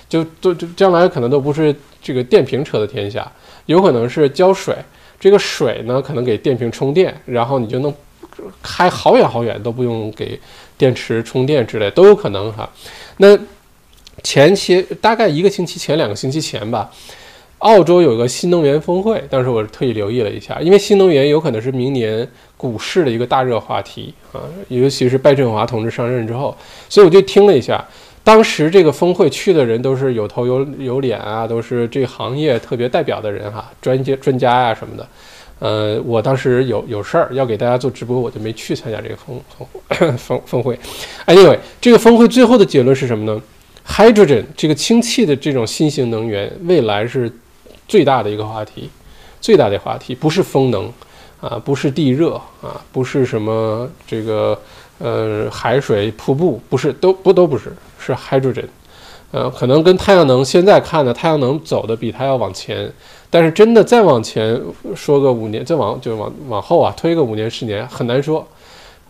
[0.08, 3.30] 就都就将来可能都不是这个电瓶车的天下，
[3.66, 4.76] 有可能是浇水，
[5.18, 7.94] 这个水呢可能给电瓶充电，然后你就能。
[8.62, 10.38] 开好远好远都不用给
[10.76, 12.68] 电池充电之类都有可能哈。
[13.16, 13.36] 那
[14.22, 16.90] 前期大概一个星期前、两个星期前吧，
[17.58, 26.54] 澳洲有个新能源峰会，当时我特意留意了一下，因为新能源有可能是明年股市的一个大热话题啊，尤其是拜振华同志上任之后，
[26.88, 27.82] 所以我就听了一下，
[28.22, 35.08] 当时这个峰会去的人都是有头有有脸啊，都是这个行业特别代表的人哈，专家专家呀什么的。
[35.58, 39.40] 呃，我当时有有事儿要给大家做直播，我就没去参加这个峰
[39.88, 40.78] 峰 峰峰会。
[41.26, 43.40] Anyway，这个峰会最后的结论是什么呢
[43.88, 47.32] ？Hydrogen 这个氢气的这种新型能源，未来是
[47.88, 48.90] 最大的一个话题，
[49.40, 50.92] 最大的话题不是风能
[51.40, 54.58] 啊，不是地热啊，不是什么这个
[54.98, 58.66] 呃海水瀑布，不是都不都不是，是 Hydrogen。
[59.32, 62.90] 呃，可能跟太阳能现在看的太阳能走的比它要往前。
[63.28, 64.58] 但是真的再往前
[64.94, 68.46] 说个五年，再往就往往后啊，推个五年十年很难说。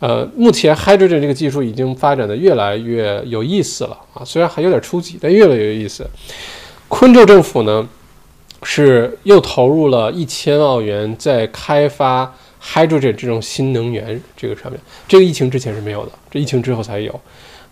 [0.01, 6.05] 呃，目前 hydrogen 这个技术已经发展的越来越有意思了啊，虽然还有点初级，但越来越有意思。
[6.89, 7.87] 昆州政府呢
[8.69, 17.21] 是又投入了一千万澳元在开发 hydrogen 这种新能源这个上面，这个疫情之前是没有的，这疫情之后才有。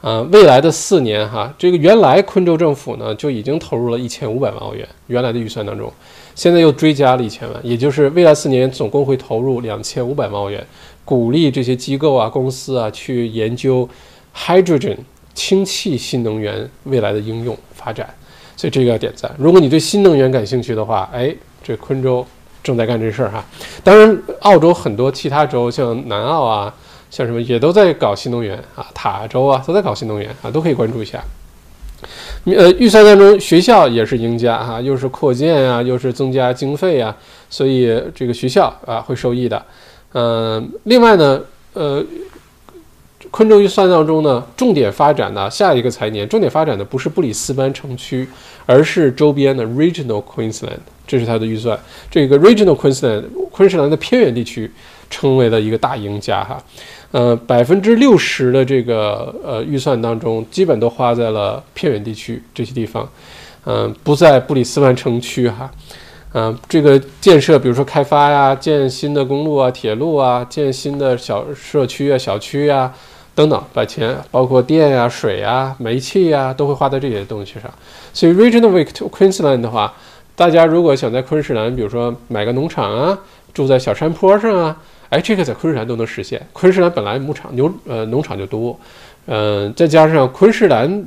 [0.00, 5.92] 呃，未来的四年哈，这个原来昆州政府呢就已经投入了一千五百万澳元，原来的预算当中。
[6.36, 10.64] 现在又追加了一千万，也就是未来四年总共会投入两千五百万澳元，
[11.04, 13.88] 鼓励这些机构啊、公司啊去研究
[14.32, 14.98] hydrogen
[15.34, 18.14] 氢气新能源未来的应用发展。
[18.56, 19.30] 所以这个要点赞。
[19.38, 22.26] 如果你对新能源感兴趣的话，哎，这昆州
[22.62, 23.44] 正在干这事儿哈。
[23.82, 26.74] 当然，澳洲很多其他州，像南澳啊，
[27.10, 31.22] 像什么也都在搞新能源啊，塔州啊都在搞新能源啊，都可以关注一下。
[32.44, 37.16] 呃，预算当中学校也是赢家哈，又是扩建啊，又是增加经费啊，
[37.48, 39.64] 所以这个学校啊会受益的。
[40.12, 41.40] 嗯，另外呢，
[41.72, 42.04] 呃，
[43.34, 48.24] 昆州预算当中呢，重点发展的下一个财年，重点发展的不是布里斯班城区，
[48.64, 51.76] 而是周边的 Regional Queensland，这是它的预算。
[52.08, 54.70] 这个 Regional Queensland，昆士兰的偏远地区
[55.10, 56.62] 成为了一个大赢家哈。
[57.10, 63.10] 呃，百分之六十的这个呃预算当中，基本都花在了偏远地区这些地方，
[63.66, 65.68] 嗯，不在布里斯班城区哈，
[66.34, 72.92] 嗯，这个建设，比如说开发呀，建新的公路啊、铁路啊，建新的小社区啊、小区呀
[73.34, 77.70] 等等，把钱包括电呀、水呀、煤气呀，都会花在这些东西上。
[78.12, 79.92] 所以，Regional Week to Queensland 的话，
[80.36, 83.18] 大家如果想在昆士兰，比如说买个农场啊，
[83.52, 84.76] 住在小山坡上啊。
[85.10, 86.44] 哎，这个在昆士兰都能实现。
[86.52, 88.76] 昆士兰本来牧场牛呃农场就多，
[89.26, 91.04] 嗯，再加上昆士兰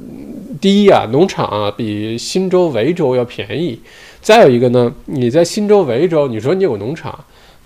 [0.61, 3.77] 第一啊，农场啊比新州维州要便宜。
[4.21, 7.17] 再有一个呢，你在新州维州，你说你有农场，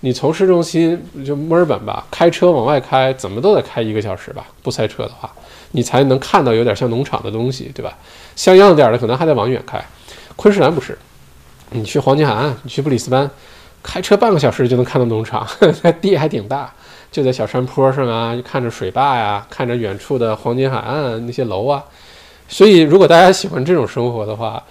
[0.04, 5.30] 你从市中心就墨尔本吧，开车往外开，怎么都得开一个小时吧，不塞车的话，
[5.70, 7.96] 你才能看到有点像农场的东西，对吧？
[8.34, 9.80] 像样点的可能还得往远开。
[10.34, 10.98] 昆士兰不是，
[11.70, 13.30] 你去黄金海岸，你去布里斯班。
[13.80, 15.46] 开车半个小时就能看到农场，
[16.00, 16.72] 地还挺大，
[17.10, 21.82] 就在小山坡上啊，看着水坝呀，看着远处的黄金海岸那些楼啊。
[22.48, 24.62] 所以，如果大家喜欢这种生活的话，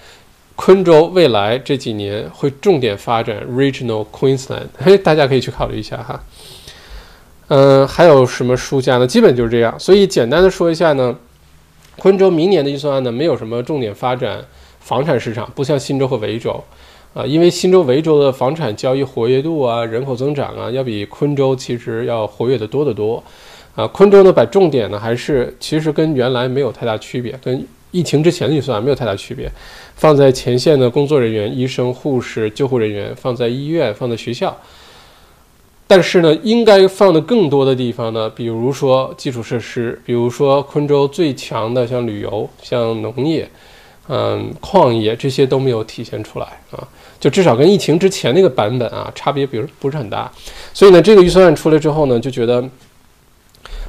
[0.63, 6.23] 昆州未来这几年会重点发展 Regional Queensland，嘿， 大家可以去考虑一下哈。
[7.47, 9.07] 嗯，还有什么书架呢？
[9.07, 9.73] 基本就是这样。
[9.79, 11.17] 所以简单的说一下呢，
[11.97, 14.45] 昆州明年的预算案呢，没有什么重点发展
[14.79, 16.63] 房产市场，不像新州和维州。
[17.15, 23.23] 啊，因为新州、维州的房产交易活跃度啊、人口增长啊，要比昆州其实要活跃的多得多。
[23.73, 29.51] 啊，昆州呢，把重点呢还是其实跟原来没有太大区别，跟疫情之前的预算没有太大区别，
[29.95, 34.55] 放在前线的工作人员、医生、护士、救护人员，放在医院、放在学校。
[35.87, 43.49] 但是呢，应该放的更多的地方呢，比如说基础设施，比如说昆州最强的像旅游、像农业。
[44.13, 46.85] 嗯，矿业这些都没有体现出来啊，
[47.17, 50.29] 就至少跟疫情之前那个版本啊，差别比如不是很大。
[50.73, 52.67] 所以呢，这个预算案出来之后呢，就觉得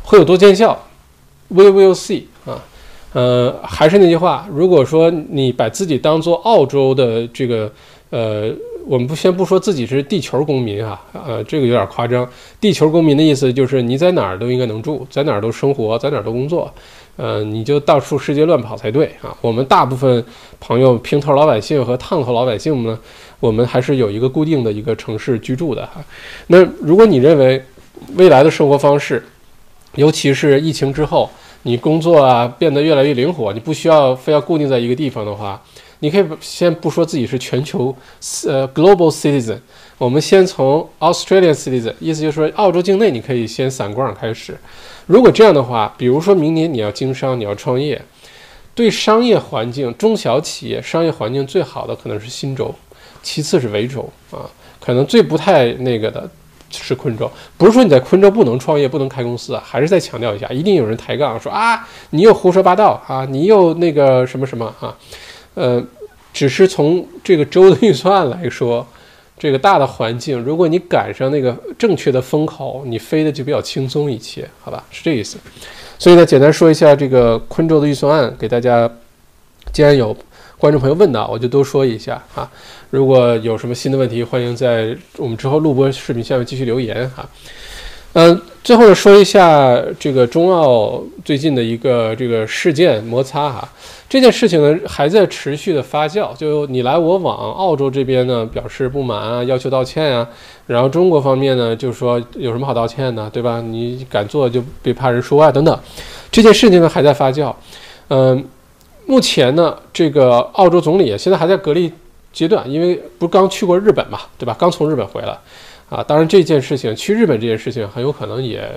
[0.04, 0.80] 会有多见效
[1.48, 2.24] ，We will see。
[3.12, 7.70] 呃，还是那句话，如果说你把自己当做澳洲的这个，
[8.10, 8.50] 呃，
[8.86, 12.28] 我们不先不说自己是地球公民啊，呃，这个有点夸张。
[12.60, 16.72] 地球公民的意思就是你在哪儿都应该能住，在哪儿都生活，在哪儿都工作，
[17.16, 19.36] 呃，你就到处世界乱跑才对啊。
[19.40, 20.24] 我们大部分
[20.58, 22.98] 朋友平头老百姓和烫头老百姓呢，
[23.40, 26.02] 我们还是有一个固定的一个城市居住的哈。
[26.46, 27.62] 那如果你认为
[28.16, 29.22] 未来的生活方式，
[29.96, 31.30] 尤其是疫情之后，
[31.64, 35.62] 你工作啊变得越来越灵活，你不需要非要固定在一个地方的话，
[36.00, 37.94] 你可以先不说自己是全球
[38.46, 39.58] 呃 global citizen，
[39.96, 44.58] 我们先从 Australian citizen，意思就是说澳洲境内你可以先散光开始。
[45.06, 48.00] 如果这样的话，比如说明年你要经商，你要创业，
[48.74, 52.74] 对商业环境中小企业商业环境最好的可能是新州，
[53.22, 56.28] 其次是维州啊，可能最不太那个的。
[56.72, 64.96] 是昆州，不是说你在昆州不能创业、不能开公司啊，还是再强调一下，一定有人抬杠说啊，你又胡说八道啊，你又那个什么什么啊，
[65.54, 65.82] 呃，
[66.32, 68.86] 只是从这个州的预算来说，
[69.38, 75.36] 这个大的环境，如果你赶上那个正确的风口，你飞的就比较轻松一些，好吧，是这意思。
[75.98, 78.90] 所以呢，简单说一下这个昆州的预算案给大家，
[79.72, 80.16] 既然有。
[80.58, 82.48] 观众朋友问到，我就多说一下啊。
[82.92, 87.26] 如果有什么新的问题，欢迎在我们之后录播视频下面继续留言哈。
[88.12, 93.66] 嗯，最后说一下这个中澳最近的一个这个事件摩擦哈。
[94.10, 100.28] 这件事情呢还在持续的发酵，就你来我往，澳洲这边呢表示不满啊，要求道歉啊，
[100.66, 103.62] 然后中国方面呢就说有什么好道歉的，对吧？
[103.62, 105.80] 你敢做就别怕人说啊等等。
[106.30, 107.54] 这件事情呢还在发酵，
[108.08, 108.44] 嗯。
[109.04, 111.92] 目前呢，这个澳洲总理现在还在隔离
[112.32, 114.56] 阶段，因为不是刚去过日本嘛，对吧？
[114.58, 115.38] 刚从日本回来，
[115.88, 118.68] 啊，当然这件事情去日本这件事情很有可能也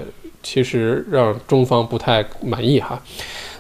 [0.44, 3.02] 其实让中方不太满意哈。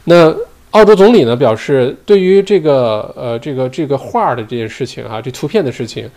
[0.03, 0.35] 那
[0.71, 6.09] 澳洲总理呢表示，对于这个呃这个这个画的这件事情啊，这图片的事情。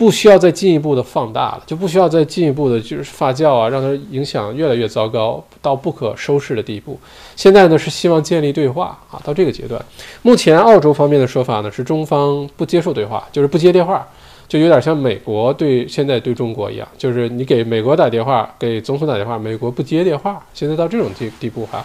[0.00, 6.98] 不需要再进一步的放大了，就不需要再进一步的，就是发酵啊，让它影响越来越糟糕，到不可收拾的地步。
[7.36, 9.78] 现在呢是希望建立对话啊，到这个阶段。
[10.22, 14.08] 目前澳洲方面的说法呢是中方不接受对话，就是不接电话，
[14.48, 21.84] 就有点像美国对现在对中国一样，就是你给美国打电话，给总统打电话，美国不接电话，现在到这种地地步哈，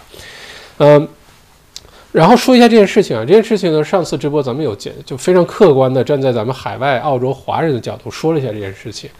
[0.78, 1.06] 嗯。
[2.16, 9.10] 然后说一下这件事情啊，这件事情呢，上次直播咱们有讲，就非常客观的站在咱们海外澳洲华人的角度说了一下这件事情，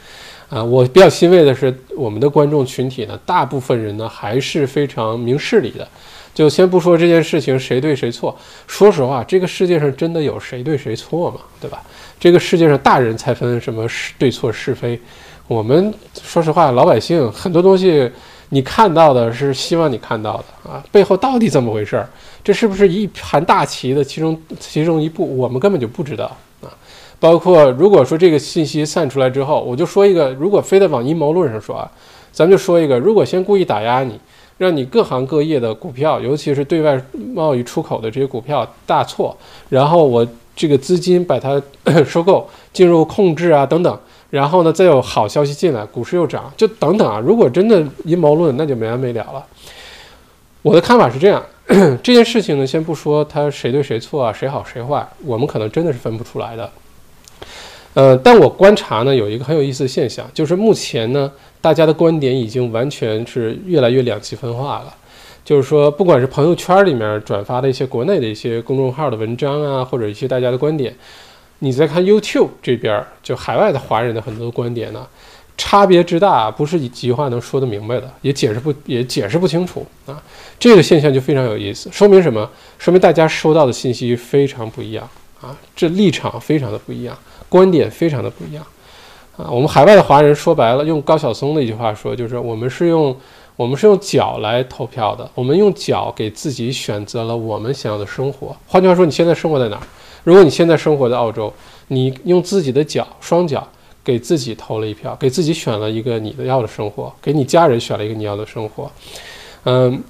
[0.48, 5.86] 啊，我比较欣慰的是，我们的观众群体呢，大部分人呢还是非常明事理的，
[6.32, 8.34] 就先不说这件事情谁对谁错，
[8.66, 11.40] 说实话，这个世界上真的有谁对谁错吗？
[11.60, 11.82] 对吧？
[12.18, 14.98] 这个世界上大人才分什么是对错是非，
[15.46, 18.10] 我们说实话，老百姓很多东西
[18.48, 22.08] 你看到的是希望你看到的啊，背后到底怎么回事儿？
[22.46, 25.36] 这是不是一盘大棋的其中其中一步？
[25.36, 26.26] 我们根本就不知道
[26.62, 26.70] 啊！
[27.18, 31.90] 包括如果说这个信息散出来之后，我就说一个，如果非得往阴谋论上说啊，
[32.30, 34.16] 咱们就说一个，如果先故意打压你，
[34.58, 37.04] 让你各行各业的股票，尤其是对外
[37.34, 39.36] 贸易出口的这些股票大错，
[39.68, 41.60] 然后我这个资金把它
[42.06, 43.98] 收购进入控制啊等等，
[44.30, 47.18] 然后呢再有好消息进来，股市又涨，就等等啊！
[47.18, 49.44] 如果真的阴谋论，那就没完没了了。
[50.62, 51.44] 我的看法是这样。
[52.02, 56.70] 这件事情呢，先不说他谁对谁错啊，谁好谁坏，我们可能真的是分不出来的。
[57.94, 64.94] 呃，但我观察呢，有一个很有意思的现象，就是目前呢，大家的观点已经完全是越来越两极分化了。
[65.44, 70.94] 就是说，不管是朋友圈里面转发的一些国内的一些公众号的文章啊，或者一些大家的观点，
[71.60, 75.06] 你再看 YouTube 这边，就海外的华人的很多观点呢。
[75.56, 80.22] 差别之大，不是一句话能说得明白的，也解释不也解释不清楚啊。
[80.58, 82.48] 这个现象就非常有意思，说明什么？
[82.78, 85.08] 说明大家收到的信息非常不一样
[85.40, 87.16] 啊，这立场非常的不一样，
[87.48, 88.64] 观点非常的不一样
[89.36, 89.48] 啊。
[89.50, 93.16] 我们海外的华人说白了，用高晓松的一句话说，就是我们是用
[93.56, 98.54] 我们是用脚来投票的，我们用脚给自己选择了我们想要的生活。
[98.66, 99.82] 换句话说，你现在生活在哪儿？
[100.24, 101.52] 如果你现在生活在澳洲，
[101.88, 103.66] 你用自己的脚，双脚。
[104.06, 108.88] 给自己投了一票，给自己选了一个你的要的生活，给你家人选了一个你要的生活。
[109.64, 110.00] 嗯，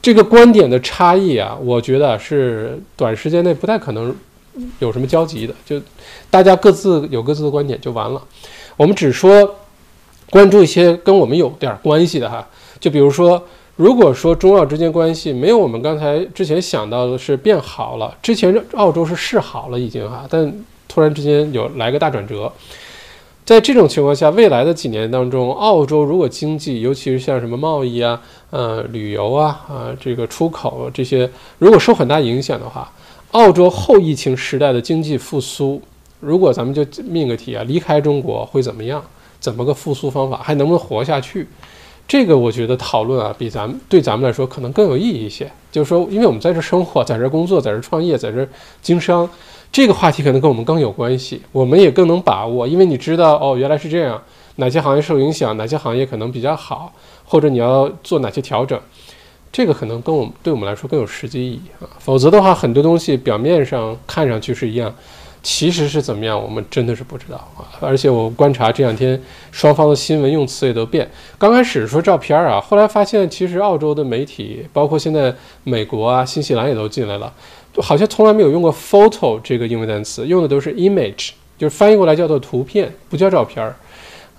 [0.00, 4.16] 这个观点的差异啊，我觉得是短时间内不太可能
[4.78, 5.78] 有什么交集的，就
[6.30, 8.22] 大家各自有各自的观点就完了。
[8.78, 9.56] 我们只说
[10.30, 12.48] 关注一些跟我们有点关系的哈，
[12.80, 13.42] 就比如说，
[13.76, 20.50] 如果说中澳之间关系没有我们刚才之前想到的是变好了，之前澳洲是示好了已经哈，但
[20.88, 22.50] 突然之间有来个大转折。
[23.50, 31.28] 在这种情况下，未来的几年当中，澳洲如果经济，尤其是像什么贸易啊、呃旅游啊、啊这个出口这些，
[31.58, 32.88] 如果受很大影响的话，
[33.32, 35.82] 澳洲后疫情时代的经济复苏，
[36.20, 39.02] 如果咱们就命个题啊，离开中国会怎么样？
[39.40, 40.36] 怎么个复苏方法？
[40.36, 41.48] 还能不能活下去？
[42.06, 45.50] 这个我觉得讨论啊，比咱们对咱们来说可能更有意义一些。
[45.72, 48.46] 就是说，因为我们在这生活，在这工作，在这创业，在这
[48.80, 49.28] 经商，
[49.72, 52.66] 这个话题可能跟我们更有关系，我们也更能把握。
[52.66, 54.20] 因为你知道，哦，原来是这样，
[54.56, 56.92] 哪些行业受影响，哪些行业可能比较好，
[57.24, 58.78] 或者你要做哪些调整，
[59.52, 61.86] 这个可能跟我们对我们来说更有实际意义啊。
[61.98, 64.92] 否则的话，很多东西表面上看上去是一样。
[65.42, 67.64] 其实是怎么样，我们真的是不知道啊！
[67.80, 69.18] 而且我观察这两天
[69.50, 71.10] 双方的新闻用词也都变。
[71.38, 77.32] 刚开始说照片啊，后来发现其实澳洲的媒体，包括现在美国啊、新西兰也都进来了，
[77.76, 83.74] 好像从来没有用过 photo 这个英文单词，用的都是 image，就是翻译过来叫做图片，不叫照片儿。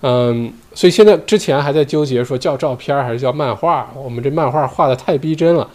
[0.02, 5.68] 嗯，所以现在之前还在纠结说叫照片还是叫漫画，我们这漫画画的太逼真了。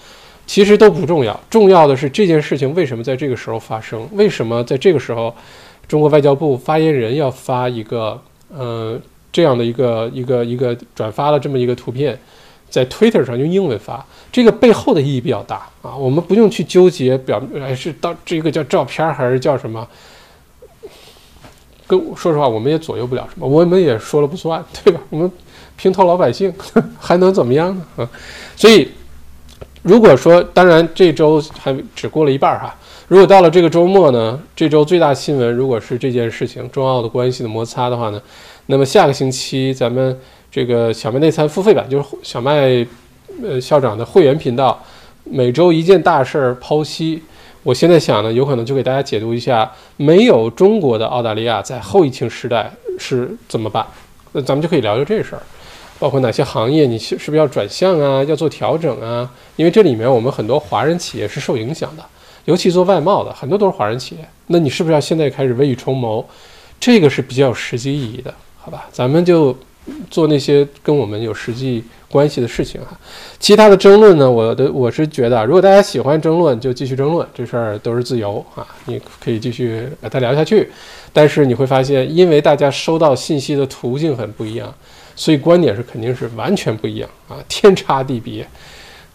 [0.46, 4.08] 其实都不重要，重要的是这件事情为什么在这个时候发生？
[4.14, 5.36] 为什么在这个时候，
[5.90, 8.18] 中国外交部发言人要发一个，
[8.56, 8.98] 呃，
[9.30, 12.18] 这样的一个一个一个转发了这么一个图片，
[12.70, 15.96] 在 Twitter 上用英文发，这个背后的意义比较大啊。
[15.96, 19.88] 我们不用去纠结表，还是到这个叫照片还是叫什么？
[21.88, 25.00] 跟说实话，我们也左右不了什么，我们也说了不算，对吧？
[25.10, 25.32] 我们
[25.76, 26.54] 平头老百姓
[27.00, 27.86] 还能怎么样呢？
[27.98, 28.10] 啊，
[28.56, 28.90] 所以。
[29.84, 32.76] 如果说，当然这周还只过了一半儿哈。
[33.08, 38.22] 如果到了这个周末呢，这周最大新闻如果是这件事情中澳的关系的摩擦的话呢，
[38.66, 40.20] 那么下个星期咱们
[40.52, 42.86] 这个小麦内参付费版，就是小麦
[43.44, 44.82] 呃校长的会员频道，
[45.24, 47.22] 每周一件大事儿剖析。
[47.64, 53.86] 我现在想呢，有可能就给大家解读一下，没有中国的澳大利亚在后疫情时代是怎么办？
[54.32, 55.42] 那咱们就可以聊聊这事儿。
[56.00, 58.24] 包括哪些行业，你是是不是要转向啊？
[58.24, 59.30] 要做调整啊？
[59.56, 62.06] 因为这里面我们很多华人企业是受影响的，
[62.46, 64.22] 尤其做外贸的很多都是华人企业。
[64.46, 66.24] 那你是不是要现在开始未雨绸缪？
[66.80, 68.88] 这个是比较有实际意义的，好吧？
[68.92, 69.58] 咱们就
[70.10, 72.98] 做那些跟我们有实际关系的事情哈。
[73.40, 80.70] 其他的争论呢，我的我是觉得，如果大家喜欢争论，就继续争论，这事儿都是自由啊，你可以继续把它聊下去。
[81.12, 84.74] 但是你会发现，因为大家收到信息的途径很不一样。
[85.16, 88.48] 所以观点是肯定是完全不一样啊，天差地别。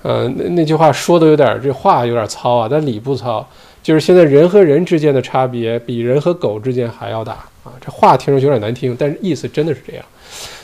[0.02, 3.48] 呃，那那句话说的有点，这话有点糙啊，但理不糙。
[3.84, 7.72] 就是现在人和人之间的差别比人和狗之间还要大啊。
[7.80, 10.04] 这话听着有点难听，但是意思真的是这样。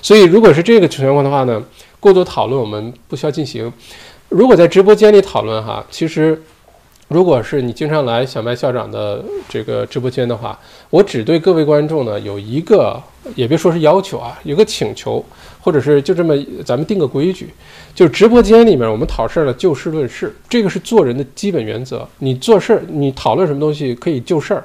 [0.03, 1.63] 所以如果是这个情况的话呢，
[2.01, 3.73] 过多讨论我们不需要进行。
[4.29, 6.41] 如果在直播间里讨论哈，其实。
[7.09, 10.59] 如果是你经常来小麦校长的这个直播间的话，
[10.91, 13.03] 我只对各位观众呢有一个，
[13.35, 15.25] 也别说是要求啊，有个请求，
[15.59, 16.35] 或者是就这么
[16.67, 17.49] 咱们定个规矩，
[17.95, 22.07] 就是直播间里面我们讨事儿了，就事论事，这个是做人的基本原则。
[22.19, 24.63] 你做事儿，你讨论什么东西可以就事儿。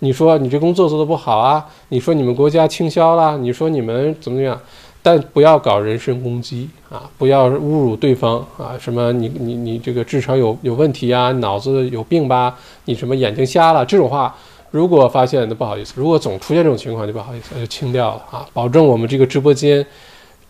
[0.00, 4.60] 你说你这工作做得不好啊，你说你们国家倾销啦，你说你们怎么怎么样。
[5.06, 7.02] 但不要搞人身攻击啊！
[7.18, 8.72] 不要侮辱对方啊！
[8.80, 11.30] 什么你你你这个智商有有问题啊？
[11.32, 12.56] 脑子有病吧？
[12.86, 13.84] 你什么眼睛瞎了？
[13.84, 14.34] 这种话，
[14.70, 18.48] 如果发现那不好意思，如果总出现这种情况就不好意思，那就清掉了啊！
[18.54, 19.84] 保证我们这个直播间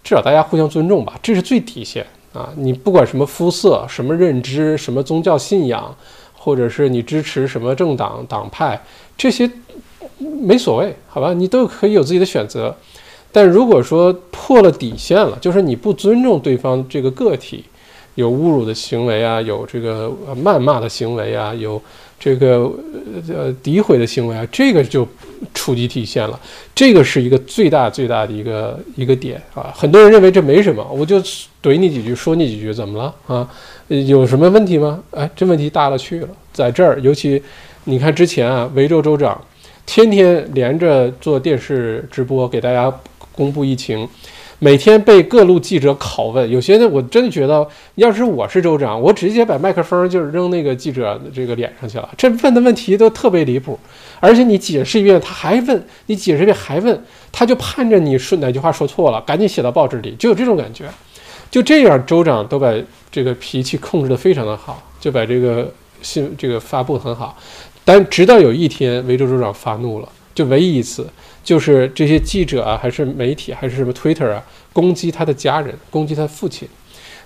[0.04, 2.48] 至少大家互相尊重吧，这是最底线啊！
[2.54, 5.92] 你不管什么肤色、什么认知、什么宗教信仰，
[6.44, 8.78] 或者是你支持什么政党党派，
[9.16, 9.50] 这些
[10.18, 11.32] 没所谓，好吧？
[11.32, 12.76] 你都可以有自己的选择。
[13.32, 17.64] 但如果说破了底线了，就是你不尊重对方这个个体，
[18.16, 20.12] 有侮辱的行为啊，有这个
[20.44, 21.80] 谩骂的行为啊，有
[22.20, 22.70] 这个
[23.32, 25.08] 呃诋毁的行为啊，这个就
[25.54, 26.38] 触及底线了。
[26.74, 29.72] 这个是一个最大最大的一个一个点啊。
[29.74, 31.18] 很多人认为这没什么，我就
[31.62, 33.48] 怼你几句，说你几句，怎么了啊？
[33.88, 35.02] 有什么问题吗？
[35.10, 37.42] 哎，这问题大了去了，在这儿，尤其
[37.84, 39.40] 你看之前啊，维州州长
[39.86, 42.92] 天天连着做电视直播给大家。
[43.36, 44.08] 公布疫情，
[44.60, 47.66] 每天被各路记者拷问，有些呢，我真的觉得，
[47.96, 52.08] 要是我是州长，我直接把麦克风就是扔那个记者这个脸上去了。
[52.16, 53.76] 这问的问题都特别离谱，
[54.20, 60.84] 而且你解释一遍，他还问你解释一遍还问，他就盼着你说哪句话说错了，赶紧写到报纸里，就有这种感觉。
[61.54, 62.74] 就这样，州长都把
[63.12, 67.38] 这个脾气控制得非常的好，就把这个信这个发布很好。
[67.84, 71.08] 但直到有一天，维州州长发怒了，就唯一一次。
[71.44, 74.42] 就是这些记者啊，还是媒体，还是什么 Twitter 啊，
[74.72, 76.68] 攻击他的家人，攻击他父亲。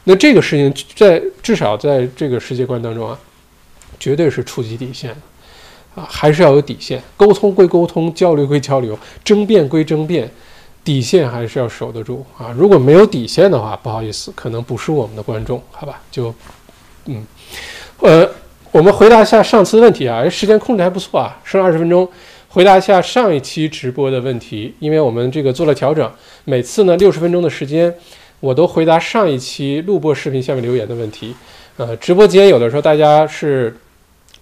[0.05, 3.19] 那这个事情在至少在这个世界观当中啊，
[3.99, 5.17] 绝对是触及底线
[5.95, 7.03] 啊，还是要有底线。
[7.17, 10.31] 沟通归沟通，交流归交流，争辩归争辩，
[10.89, 12.51] 底线还是要守得住啊！
[12.57, 16.01] 如果没有底线的话，不好意思，可能不是我们的观众，好吧？
[16.11, 16.35] 就，
[17.05, 17.23] 嗯，
[17.99, 18.27] 呃，
[18.71, 22.09] 我们回答一下上次的问题啊，时间控制还不错啊，剩二十分钟，
[22.49, 26.11] 回答一下上一期直播的问题，因为我们这个做了调整，
[26.47, 27.95] 每次呢六十分钟的时间，
[28.41, 31.35] 我都回答上一期录播视频下面留言的问题。
[31.77, 33.77] 呃，直播间有的时候大家是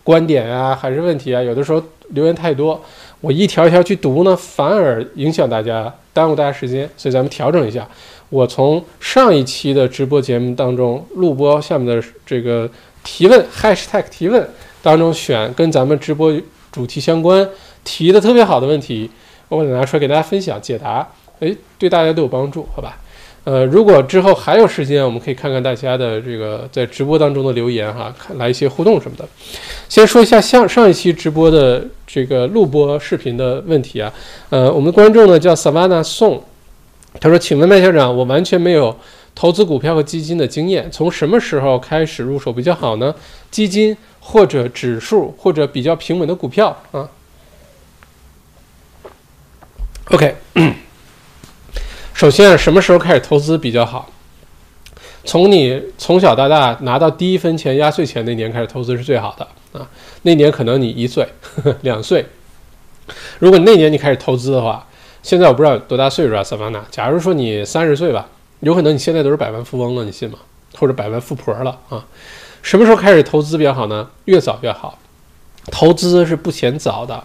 [0.04, 2.80] 观点啊，还是问题啊，有的时候留言太多。
[3.20, 7.86] 我一条一条去读呢，反而影响大家，耽误大家时间，所以咱们调整一下。
[8.30, 12.68] 我从上一期的直播节目当中录播下面的这个
[13.04, 14.48] 提问 #hashtag 提问
[14.82, 16.32] 当中选跟咱们直播
[16.72, 17.46] 主题相关、
[17.84, 19.10] 提的特别好的问题，
[19.50, 21.06] 我把它拿出来给大家分享解答，
[21.40, 22.96] 哎，对大家都有帮助，好吧？
[23.46, 29.24] 呃，如果之后还有时间，我们可以看看大家的这个在直播当中的留言哈，看来一些互动什么的。
[29.88, 34.12] 先说一下上上一期直播的这个录播视频的问题啊，
[34.50, 36.42] 呃，我们的观众呢叫 Savannah 宋，
[37.20, 38.98] 他说：“请问麦校长，我完全没有
[39.32, 43.14] 投资股票和基金的经验，从什么时候开始入手比较好呢？
[43.52, 47.08] 基金或者指数或者比较平稳的股票啊
[50.10, 50.34] ？”OK。
[52.16, 54.08] 首先，什么时候开始投资比较好？
[55.26, 59.46] 从你从小到大拿到第一分钱压岁钱那年开始投资是最好的
[59.78, 59.86] 啊！
[60.22, 62.24] 那年可能你一岁呵呵、 两岁。
[63.38, 64.86] 如果那年你开始投资的话，
[65.22, 66.82] 现在我不知道多大岁数啊，萨凡娜。
[66.90, 68.26] 假如说你三十岁吧，
[68.60, 70.38] 有可能你现在都是百万富翁了，你信吗？
[70.78, 72.02] 或者百万富婆了啊？
[72.62, 74.08] 什么时候开始投资比较好呢？
[74.24, 74.98] 越早越好。
[75.70, 77.24] 投资是不嫌早的。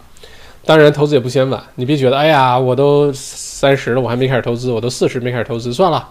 [0.63, 1.61] 当然，投资也不嫌晚。
[1.75, 6.07] 你别觉得，哎呀，我都三十了，我还没开始投资；我都四十没开始投资，算了，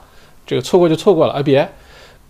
[0.47, 1.35] 这个错过就错过了。
[1.35, 1.69] 啊，别，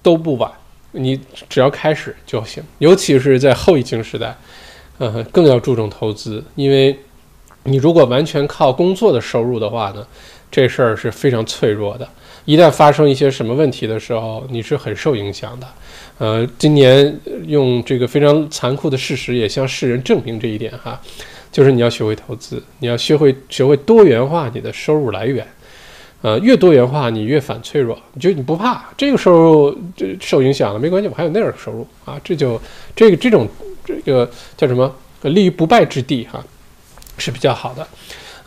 [0.03, 0.51] 都不晚，
[0.93, 1.18] 你
[1.49, 2.62] 只要开始就行。
[2.79, 4.37] 尤其是在后疫情时代，
[4.99, 6.99] 嗯，更要注重投资，因为
[7.64, 10.07] 你如果完全靠工作的收入的话呢，
[10.51, 12.07] 这事儿是非常脆弱的。
[12.45, 15.66] 一旦发生一些什么问题的时候，你是很受影响的。
[16.18, 21.01] 呃，今年用这个非常残酷的事实也向世人证明这一点哈。
[21.53, 25.46] 就是你要学会投资，你要学会学会多元化你的收入来源，
[26.22, 32.61] 呃，越多元化你越反脆弱，你就你不怕这个收入这受影响了没关系，我还有那样的收入啊，这就
[32.94, 33.48] 这个这种
[33.84, 36.44] 这个叫什么立于不败之地哈，
[37.18, 37.86] 是比较好的，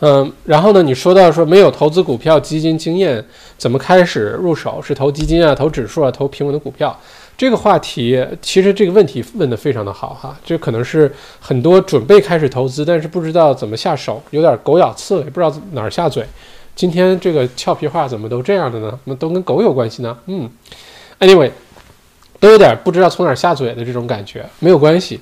[0.00, 3.24] 嗯，然后呢，你说到说没有投资股票基金经验，
[3.58, 4.80] 怎么开始入手？
[4.82, 6.98] 是投基金啊，投指数啊，投平稳的股票？
[7.36, 16.24] 这个话题其实这个问题问得非常的好哈，这可能是很多准备开始投资，但是不知道怎么下手，有点狗咬刺猬，不知道哪儿下嘴。
[16.76, 18.98] 今天这个俏皮话怎么都这样的呢？
[19.04, 20.16] 那都跟狗有关系呢？
[20.26, 20.48] 嗯
[21.20, 21.50] ，anyway，
[22.38, 25.20] 都有点不知道从哪儿下嘴的这种感觉，没有关系。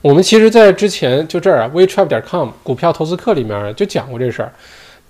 [0.00, 4.52] 我们其实，在之前就这儿啊，wetrap 点 com 股票投资课里面就讲过这事儿，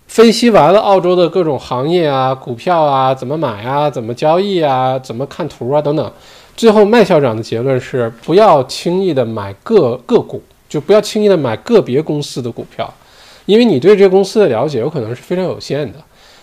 [0.07, 6.13] 分析完了澳洲的各种行业啊、股票啊，怎么买啊、怎么交易啊、怎么看图啊等等。
[6.55, 12.93] 最后，麦校长的结论是：不要轻易的买个个股，就不要轻易的买个别公司的股票，
[13.47, 15.99] 因为你对这个公司的了解有可能是非常有限的。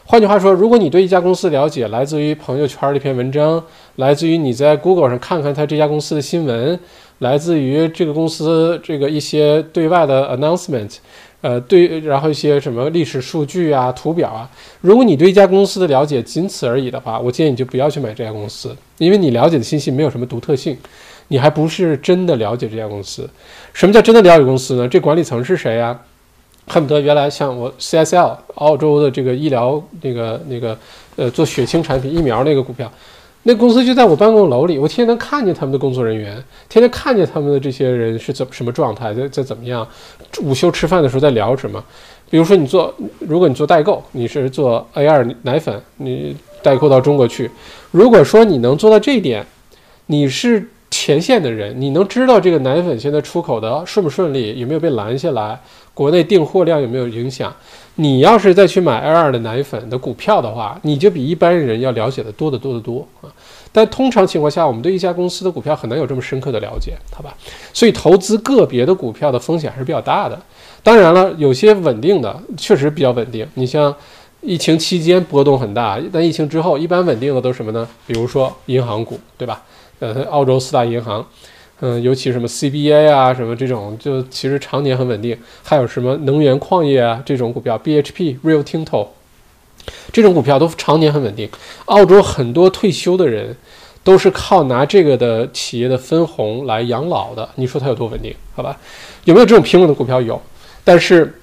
[0.06, 3.64] 换句话说，如果你对一家公司了解来自于朋友圈的一篇文章，
[3.98, 6.80] 来自于你在 Google 上看看他这家公司的新闻，
[7.20, 10.96] 来自于这个公司这个一些对外的 announcement。
[11.42, 14.50] 呃，对，然后一些什么历史数据啊、图表啊，
[14.82, 20.78] 如果你对一家公司的了解仅此而已的话，我建议你就不要去买这家公司，因为你了解的信息没有什么独特性，
[21.30, 23.30] 你还不是真的了解这家公司。
[23.74, 24.88] 什么叫真的了解公司呢？
[24.88, 25.98] 这管理层是谁呀？
[26.68, 30.78] 恨不得原来像我 CSL 澳洲的这个医疗那个那个
[31.16, 32.92] 呃做血清产品疫苗那个股票。
[33.44, 36.36] 那公司就在我办公楼里，我天天能看见他们的工作人员，
[36.68, 39.88] 天天看见他们的这些人是怎什么状态，在在怎么样，
[40.42, 41.84] 午休吃饭的时候在聊什么。
[42.30, 47.50] 比如说你做，如果你做代购，你是做 A 二奶粉，你代购到中国去，
[47.92, 49.46] 如果说你能做到这一点，
[50.06, 55.60] 你是前线的人，你能知道这个奶粉现在出口的顺不顺利，有没有被拦下来，
[55.94, 57.54] 国内订货量有没有影响。
[57.96, 63.28] 你要是再去买 L 二的奶粉的股票的话，你就比一般人要了解的多得多得多啊！
[63.72, 67.36] 但通常情况下，我们对一家公司的股票很难有这么深刻的了解，好吧？
[67.74, 70.40] 所以投资个别的股票的风险还是比较大的。
[70.82, 73.46] 当然了，有些稳定的确实比较稳定。
[73.56, 73.94] 你像
[74.42, 77.86] 疫情期间波动很大，但疫情之后一般稳定的都是什么呢？
[78.08, 79.62] 比如说银行股，对吧？
[80.00, 81.26] 呃，澳洲四大银行。
[81.82, 85.38] 嗯，尤其什么 CBA 啊，什么这种，就其实常年很稳定。
[85.64, 89.08] 还有什么能源矿业啊这种股票，BHP、Rio Tinto
[90.12, 91.50] 这种股票都常年很稳定。
[91.86, 93.56] 澳洲很多退休的人
[94.04, 97.48] 都是靠拿这个的企业的分红来养老的。
[97.56, 98.36] 你说它有多稳定？
[98.54, 98.78] 好吧，
[99.24, 100.22] 有没有这种平稳的股票？
[100.22, 100.42] 有，
[100.84, 101.40] 但是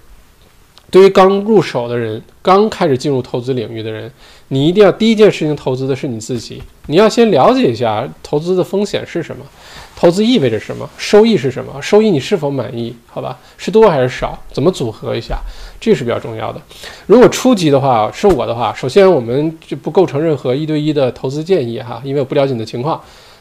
[0.90, 4.12] 对于刚入手的人，刚开始进入投资领域的人，
[4.48, 6.62] 你一定要第一件事情投资的是你自己。
[6.86, 9.44] 你要先了解一下投资的风险是什么，
[9.96, 12.94] 投资意味着什么，收益是什么，收益你是否满意？
[13.06, 14.38] 好吧，是多还是少？
[14.52, 15.40] 怎么组合一下？
[15.80, 16.60] 这是比较重要的。
[17.06, 23.00] 如果初级的话，是我的话，首先我们就不构成任何一对一的投资建议哈，因为我不了解你的情况。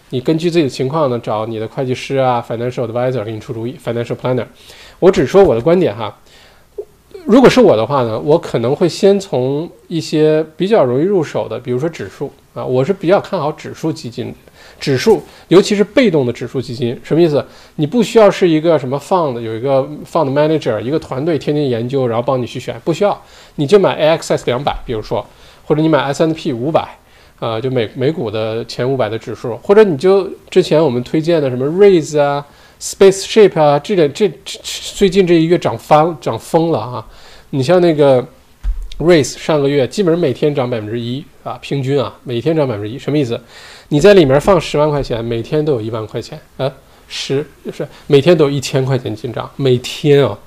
[0.09, 4.45] 你根据自己的情况呢，找你的会计师啊，financial advisor 给你出主意，financial planner。
[4.99, 6.15] 我只说我的观点哈。
[7.25, 14.31] 如果是我的话呢，我可能会先从一些比较容易入手的，比如说指数啊，我是比较看好指数基金，
[14.79, 17.43] 指数尤其是被动的指数基金，什么意思？
[17.77, 23.19] 你不需要是一个什么 fund 有一个 fund manager 一个团队天天研究，然后帮你去选，不需要，
[23.55, 25.25] 你就买 AXS 两百，比如说，
[25.65, 26.87] 或者你买 S&P 五百，
[27.39, 32.45] 啊，就美美股的前五百的指数，或者你就之前我们推荐的什么 Raise 啊。
[32.79, 37.05] Spaceship 啊，这点这这最近这一月涨翻涨疯了啊！
[37.51, 38.25] 你像那个
[38.99, 43.39] Race 上个月基本上每天涨百分之一啊，平均啊每天涨百分之一，什么意思？
[43.89, 46.71] 你在里面放十万块钱，每天都有一万块钱啊，
[47.07, 50.37] 十就是每天都有一千块钱进账，每天啊，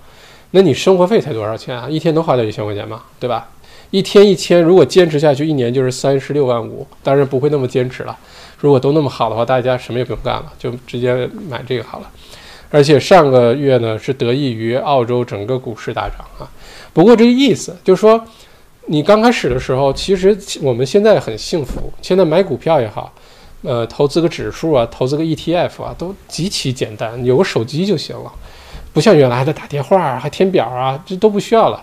[0.51, 1.89] 那你生活费才多少钱啊？
[1.89, 3.03] 一天能花掉一千块钱吗？
[3.19, 3.49] 对吧？
[3.91, 8.15] 一天一千，如果坚持下去，一年就是三十六万五，当然不会那么坚持了。
[8.61, 12.11] 如果都那么好的话，大家什么也不用干了，就直接买这个好了。
[12.71, 16.45] 而且上个月呢，是得益于澳洲整个股市大涨啊。
[16.93, 18.23] 不过这个意思就是说，
[18.87, 21.93] 你刚开始的时候，其实我们现在很幸福。
[22.03, 23.13] 现在买股票也好，
[23.63, 28.31] 呃，投资个指数啊，投资个 ETF 啊，都极其简单，有个手机就行了，
[28.93, 31.83] 不像原来还得打电话啊还填表啊，这都不需要了。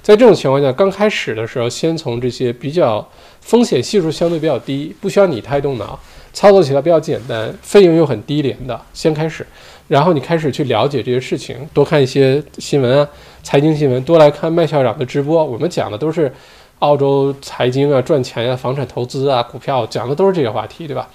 [0.00, 3.06] 在这种情况下，刚开始的时候，先从这些比较
[3.42, 5.98] 风险系数相对比较低，不需要你太动脑，
[6.32, 9.46] 操作起来比较简单，费用又很低廉的，先开始。
[9.88, 13.06] 然后你开始去了解这些事情，多看一些新闻啊，
[13.42, 15.44] 财经新闻，多来看麦校长的直播。
[15.44, 16.32] 我们讲的都是
[16.78, 21.06] 澳洲财经啊、赚钱呀、房产投资啊、股票，讲的都是这些话题，对吧？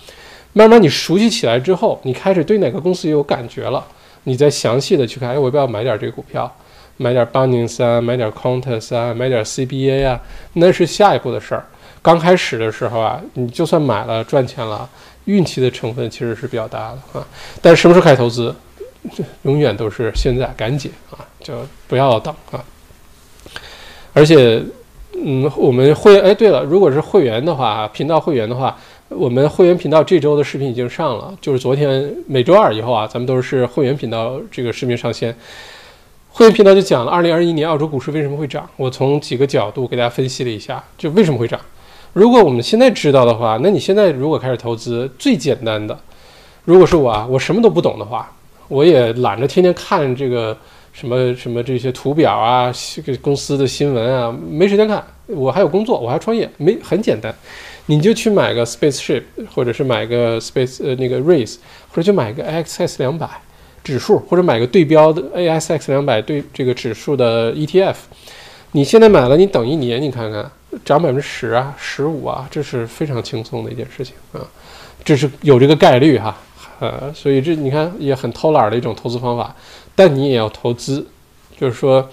[0.53, 3.83] 慢慢你熟悉起来之后，你开始对哪个公司有感觉了，
[4.25, 6.53] 你再详细的去看，哎，我要不要买点这个股票，
[6.97, 10.21] 买点 Bunnings 啊，买点 Qantas 啊，买点 CBA 啊，
[10.53, 11.65] 那是下一步的事儿。
[12.07, 14.89] 刚开始的时候啊，你就算买了赚钱了，
[15.25, 17.27] 运气的成分其实是比较大的啊。
[17.61, 18.55] 但是什么时候开始投资？
[19.41, 21.53] 永远都是现在，赶紧啊， 就
[21.85, 22.63] 不要等啊！
[24.13, 24.63] 而且，
[25.21, 28.77] 嗯，我们会哎，对了，如果是会员的话，频道会员的话，
[29.09, 35.35] 我们会员频道这周的视频已经上了，就是昨天每周二以后啊，咱们都是会员频道这个视频上线。
[36.31, 41.59] 会员频道就讲了二零二一年澳洲股市为什么会涨，我从几个角度给大家分析了一下，就为什么会涨。
[42.17, 45.95] 如果我们现在知道的话，那你现在如果开始投资，最简单的，
[46.65, 48.33] 如果是我啊，我什么都不懂的话。
[48.69, 50.57] 我也懒着天天看这个
[50.91, 55.05] 什么什么这些图表啊，这个公司的新闻啊，没时间看。
[55.27, 57.31] 我还有工作，我还创业，没很简单，
[57.85, 59.21] 你就去买个 Spaceship，
[59.53, 61.57] 或者是买个 Space 呃那个 Race，
[61.89, 63.29] 或者就买个 AXS 两百
[63.83, 67.95] 指数，或者买个对标的 ASX 两百对这个指数的 ETF。
[68.71, 70.51] 你现在买了，你等一年，你看看
[70.83, 74.41] 涨百分之十啊，十五啊，这是非常轻松的一件事情啊，
[75.03, 76.35] 这是有这个概率哈。
[76.79, 79.55] 呃，所以这你看也很偷懒的一种投资方法，
[79.95, 81.03] 但你也要投资，
[81.59, 82.07] 就是说，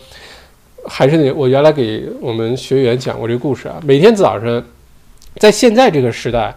[0.88, 3.78] 还是那我原来给我们学员讲过这个故事啊。
[3.84, 4.64] 每天早晨，
[5.36, 6.54] 在现在这个时代，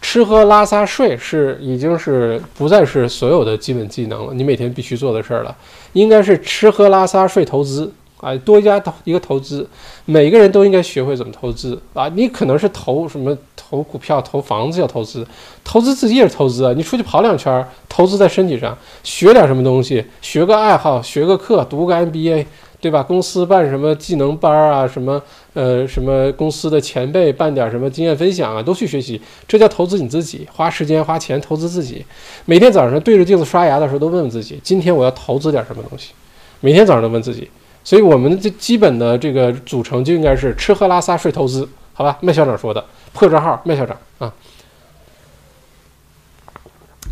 [0.00, 5.56] 吃喝拉撒睡是已经是不再是所有的基本技能了，你每天必须做的事儿了，
[5.94, 7.92] 应该是吃喝拉撒睡投资。
[8.20, 9.66] 啊，多加投一个投资，
[10.04, 12.08] 每个人都应该学会怎么投资啊！
[12.14, 15.26] 你可能是投什么投股票、投房子要投资，
[15.64, 16.72] 投资自己也是投资啊！
[16.76, 22.44] 你出去跑两圈，投资在身体上，学点什么东西，学个爱好，学个课，读个 MBA，
[22.78, 23.02] 对吧？
[23.02, 25.22] 公司办什么技能班啊，什么
[25.54, 29.18] 呃什么公司的前辈办点什么经验分享啊，都去学习，
[29.48, 32.04] 这叫投资你自己，花时间花钱投资自己。
[32.44, 36.12] 每天早上对着镜子刷牙的时候，都问问自己，今天我要投资点什么东西？
[36.60, 37.48] 每天早上都问自己。
[37.82, 42.18] 所以，我们的这基本的这个组成就应该是吃喝拉撒睡投资，好吧？
[42.20, 44.32] 麦校长说的破账号，麦校长啊。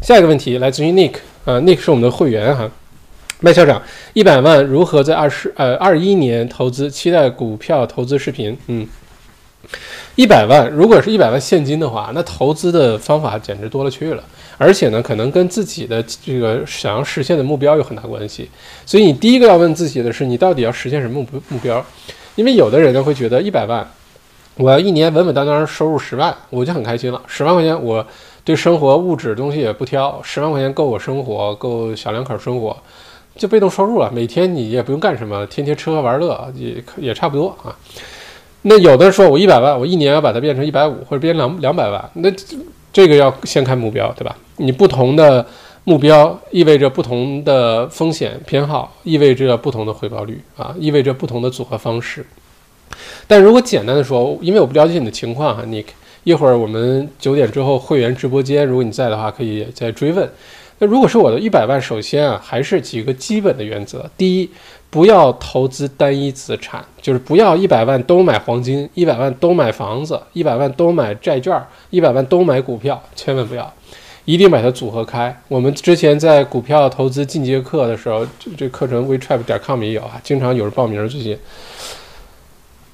[0.02, 1.14] 下一个问题来自于 Nick，
[1.44, 2.70] 呃，Nick 是我们的会员哈。
[3.40, 6.90] 麦校长，一百万如何在二十呃二一年投资？
[6.90, 8.86] 期待股票投资视频，嗯。
[10.14, 14.24] 一百万，如果是一百万现金的话，那投资的方法简直多了去了。
[14.58, 18.50] 而且呢，可能跟自己的这个想要实现的目标有很大关系。
[18.84, 21.82] 所以你第一个要问自己的是，你到底要实现什么目目标？
[22.34, 23.88] 因为有的人呢会觉得一百万，
[24.56, 27.22] 我要一年稳稳当当收入十万，我就很开心了。
[27.26, 28.06] 十万块钱，我
[28.44, 32.76] 对生活物质东西也不挑，十万块钱够我生活，够小两口生活。
[33.36, 37.70] 就被动收入了，每天你也不用干什么，天天吃喝玩乐也也差不多啊。
[38.62, 42.28] 那有的说，我一百万，我一年要把它变成一百五，或者变两两百万，那
[42.92, 44.36] 这个要先看目标，对吧？
[44.58, 45.44] 你不同的
[45.84, 52.24] 目标意味着不同的风险偏好，意味着不同的回报率啊，意味着不同的组合方式。
[53.26, 55.86] 但如果简单的说，因为我不了解你的情况哈，Nick，
[56.24, 60.28] 一会儿我们九点之后会员直播间，如果你在的话，可以再追问。
[60.78, 64.08] 那如果是我的一百万，首先啊，还是几个基本的原则。
[64.16, 64.50] 第一，
[64.90, 73.72] 不要投资单一资产，就是不要一百万都买黄金，一百万都买房子，一百万都买债券，一百万都买股票，千万不要，
[74.28, 75.34] 一定把它组合开。
[75.48, 81.38] 我们之前在股票投资进阶课的时候，这这课程 WeTrap 点 com 也有啊，经常有人报名最近。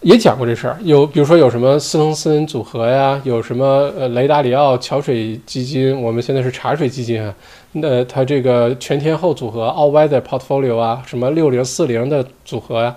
[0.03, 7.35] 也讲过这事儿，有比如说有什么斯滕森组合呀，有什么呃雷达里奥桥水基金，我们现在是茶水基金啊，
[7.72, 12.95] 那它这个全天候组合 All Weather Portfolio 啊，什么六零四零的组合呀，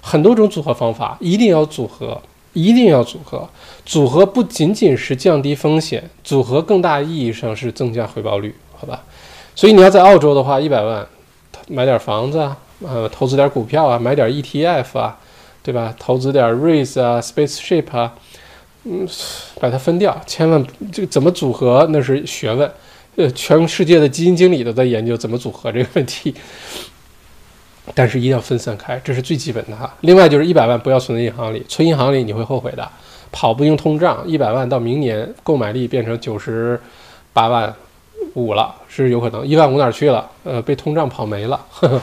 [0.00, 2.22] 很多种组合方法，一定要组合，
[2.52, 3.48] 一定要组合，
[3.84, 9.02] 组合不仅仅是降低风险，组合更大意义上是增加回报率，好吧？
[9.54, 11.06] 所以你要在澳洲的话，一百万
[11.68, 15.18] 买点房子啊，呃，投资点股票啊，买点 ETF 啊。
[15.62, 15.94] 对吧？
[15.98, 18.14] 投资点 Raise 啊，Spaceship 啊，
[18.84, 19.06] 嗯，
[19.60, 22.68] 把它分掉，千万这个怎么组合那是学问，
[23.16, 26.34] 呃，全世界的基金经理都在研究怎么组合这个问题，
[27.94, 29.92] 但是一定要分散开，这是最基本的哈。
[30.00, 32.88] 另外就是一百万不要存在银行里，存银行里你会后悔的，
[33.30, 36.80] 跑不赢通胀，一百万到明年购买力变成九十
[37.32, 37.74] 八万
[38.34, 40.28] 五了是有可能，一万五哪去了？
[40.44, 41.60] 呃，被通胀跑没了。
[41.70, 42.00] 呵 呵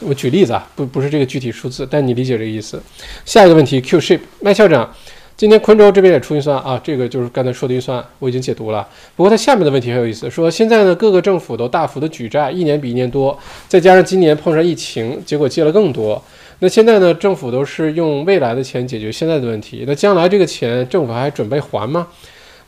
[0.00, 2.82] 我举例子啊，不不是这个具体数字，但你理解这个意思。
[3.24, 4.92] 下一个问题，Q Ship 麦校长，
[5.36, 8.86] 今天昆州这边也出预算啊，这个就是刚才说的预算，我已经解读了。
[9.16, 16.22] 不过它下面的问题很有意思，说现在呢各个政府都大幅的举债，一年比一年多，再加上今年碰上疫情，结果借了更多。
[16.60, 22.06] 那现在呢政府都是用未来的钱解决现在的问题，那将来这个钱政府还准备还吗？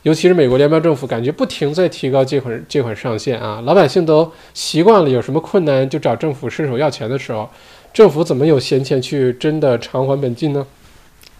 [0.03, 7.49] 尤其是美国联邦政府感觉不停在提高借款借款上限啊，老百姓都习惯了，有什么困难就找政府伸手要钱的时候，
[7.93, 10.67] 政府怎么有闲钱去真的偿还本金呢？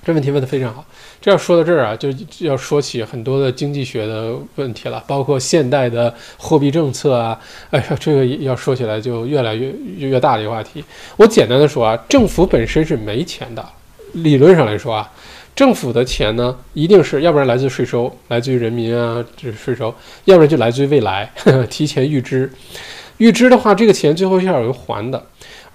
[0.08, 0.86] 这问题问得非常好。
[1.20, 2.10] 这要说到这儿啊，就
[2.48, 7.38] 要说起很多的经济学的问题了，包括现代的货币政策啊。
[7.72, 10.82] 哎呀，这个要说起来就越来越越大的一个话题。
[11.18, 13.62] 我简单的说啊，政府本身是没钱的，
[14.14, 15.12] 理论上来说啊。
[15.54, 19.94] 政府的钱呢，一定是要不然来自税收，来自于人民啊，这税收；
[20.24, 21.30] 要不然就来自于未来，
[21.70, 22.50] 提前预支。
[23.18, 25.22] 预支的话，这个钱最后是要有人还的。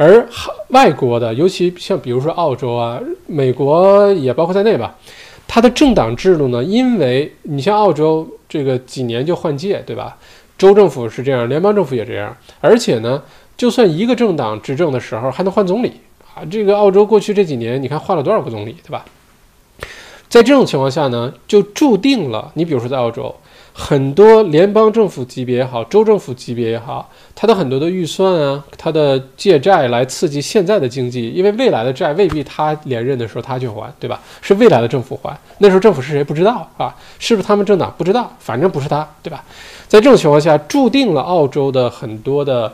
[0.02, 0.28] 而
[0.70, 4.96] 外国的，尤其像比如说澳洲啊、美国也包括在内吧，
[5.46, 10.16] 它的政党制度呢，因为你像澳洲这个几年就换届，对吧？
[10.58, 12.36] 州政府是这样，联邦政府也这样。
[12.60, 13.22] 而且呢，
[13.56, 15.92] 就算一个政党执政的时候，还能换总理
[16.34, 16.42] 啊。
[16.50, 19.04] 这个澳洲过去这几年，你看换了多少个总理，对吧？
[20.28, 23.32] 在这种情况下呢，就注定了你比如说在澳洲，
[23.74, 34.20] 很多联邦政府级别也好，州政府级别也好，它的很多的预算啊，它的借债来刺激现在的经济，因为未来的债未必他连任的时候他去还，对吧？
[34.42, 36.94] 是未来的政府还，那时候政府是谁不知道啊？
[37.18, 38.30] 是不是他们政党不知道？
[38.38, 39.42] 反正不是他，对吧？
[39.88, 42.70] 在这种情况下，注定了澳洲的很多的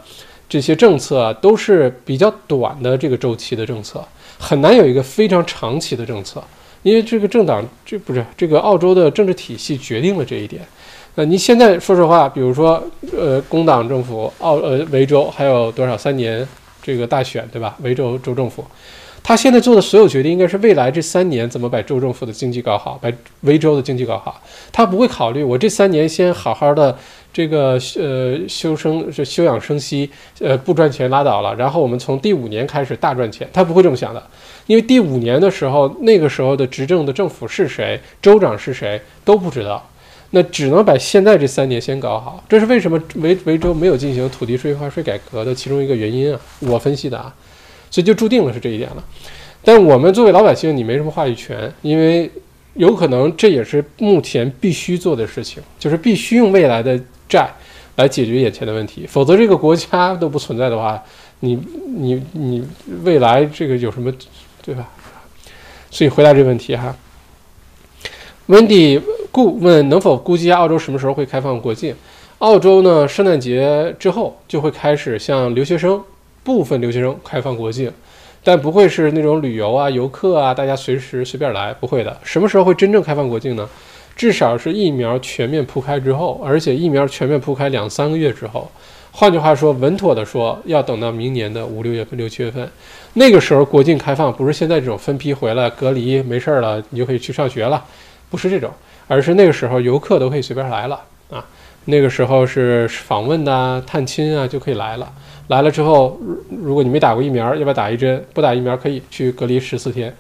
[0.49, 4.05] 这些政策都是比较短的这个周期的政策，
[4.39, 6.43] 很难有一个非常长期的政策。
[6.83, 10.63] 因为这个政党，这不是这个澳洲的政治体系决定了这一点。
[11.15, 12.83] 那，你现在说实话，比如说，
[13.17, 16.47] 呃，工党政府，澳呃维州还有多少三年
[16.81, 17.77] 这个大选，对吧？
[17.83, 18.65] 维州州政府，
[19.21, 23.11] 他现在做的所有决定，应该是未来这三年怎么把州政府的经济搞好，把
[23.41, 24.41] 维州的经济搞好。
[24.71, 26.97] 他不会考虑我这三年先好好的
[27.33, 30.11] 这个呃修生是休养生息，
[30.41, 33.49] 呃不赚钱拉倒了，然后我们从第五年开始大赚钱。
[33.53, 34.23] 他不会这么想的。
[34.67, 39.89] 因为第五年的时候，那个时候的执政的政府是谁，州长是谁都不知道，
[40.31, 42.45] 那只能把现在这三年先搞好。
[42.47, 47.35] 这是为什么维维州没有进行土地税划税改革的其中一个原因啊，我分析的啊，
[47.91, 49.03] 所以就注定了是这一点了。
[49.65, 52.31] 但我们作为老百姓，你没什么话语权，因为
[52.75, 57.51] 有可能这也是目前必须做的事情，就是必须用未来的债
[57.97, 61.03] 来解决眼前的问题，否则这个国家都不存在的话，
[61.41, 61.59] 你
[61.97, 62.67] 你你
[63.03, 64.13] 未来这个有什么？
[64.63, 64.89] 对吧？
[65.91, 66.95] 所以回答这个问题哈。
[68.49, 69.01] Wendy
[69.31, 71.95] 顾问能否估计下澳洲什么时候会开放国境？
[72.39, 76.03] 澳洲呢，圣诞节之后就会开始向留学生
[76.45, 77.93] 部分留学生开放国境，
[78.45, 82.17] 但不会是那种旅游啊、游客啊，大家随时随便来，不会的。
[82.23, 83.69] 什么时候会真正开放国境呢？
[84.19, 88.69] 至少是疫苗全面铺开之后，而且疫苗全面铺开两三个月之后。
[89.13, 92.69] 换句话说，稳妥的说，要等到明年的五六月份、六七月份，
[93.15, 97.85] 那个时候国境开放，不是现在这种分批回来隔离没事儿了，你就可以去上学了，
[98.29, 98.71] 不是这种，
[99.07, 101.01] 而是那个时候游客都可以随便来了
[101.31, 101.45] 啊。
[101.85, 105.13] 那个时候是访问呐、探亲啊就可以来了。
[105.47, 106.19] 来了之后，
[106.63, 108.23] 如果你没打过疫苗，要不要打一针？
[108.35, 110.13] 不打疫苗可以去隔离十四天，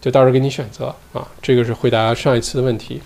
[0.00, 1.26] 就到时候给你选择啊。
[1.40, 3.00] 这个是回答上一次的问题。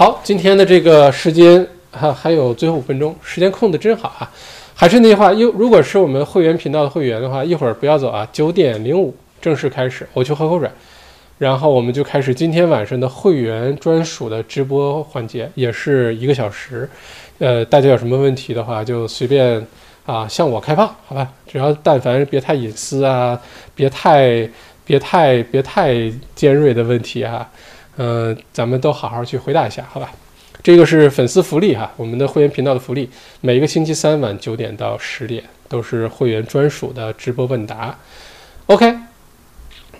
[0.00, 1.66] 好，今天的这个时间。
[1.92, 4.32] 还还有最后五分钟，时间控的真好啊！
[4.74, 10.70] 还是那句话，又如果是我们会员频道的会员的话，一会儿不要走啊，九点零五正式开始，我去喝口水，
[11.36, 16.88] 然后我们就开始今天晚上的会员专属的直播环节，也是一个小时。
[17.38, 19.66] 呃，大家有什么问题的话，就随便
[20.06, 21.28] 啊向我开炮，好吧？
[21.46, 23.38] 只要但凡别太隐私啊，
[23.74, 24.48] 别太
[24.86, 27.46] 别太别太尖锐的问题啊，
[28.02, 30.10] 嗯，咱们都好好去回答一下，好吧？
[30.62, 33.06] 这个是粉丝福利哈，我们的会员频道的福利，
[33.42, 37.94] 每个星期三晚九点到十点都是会员专属的直播问答。
[38.66, 38.96] OK，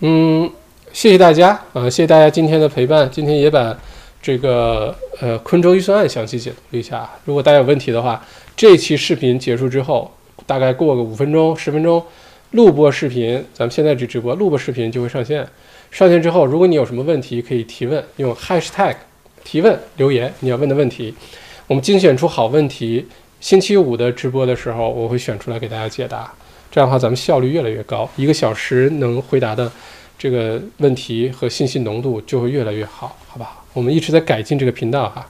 [0.01, 0.51] 嗯，
[0.95, 3.07] 谢谢大家啊，谢谢大家今天的陪伴。
[3.13, 3.79] 今天也把
[4.23, 7.07] 这个呃昆州预算案详细解读一下。
[7.27, 8.25] 如果大家有问题的话，
[8.57, 10.11] 这期视频结束之后，
[10.47, 12.03] 大概过个五分钟、十分钟，
[12.53, 15.47] 录播视频，咱们现在这直播录播视频就会上线。
[15.91, 18.97] 上线之后，如果你有什么问题，可以提问，用 Hashtag。
[19.43, 21.15] 提问留言，你要问的问题，
[21.67, 23.07] 我们精选出好问题。
[23.41, 26.31] 星期五的直播的时候，我会选出来给大家解答。
[26.71, 29.73] 这样的话，咱们效率越来越高，一个小时能回答的
[30.19, 33.65] 这个问题和信息浓度就会越来越好，好吧？
[33.73, 35.27] 我们一直在改进这个频道哈。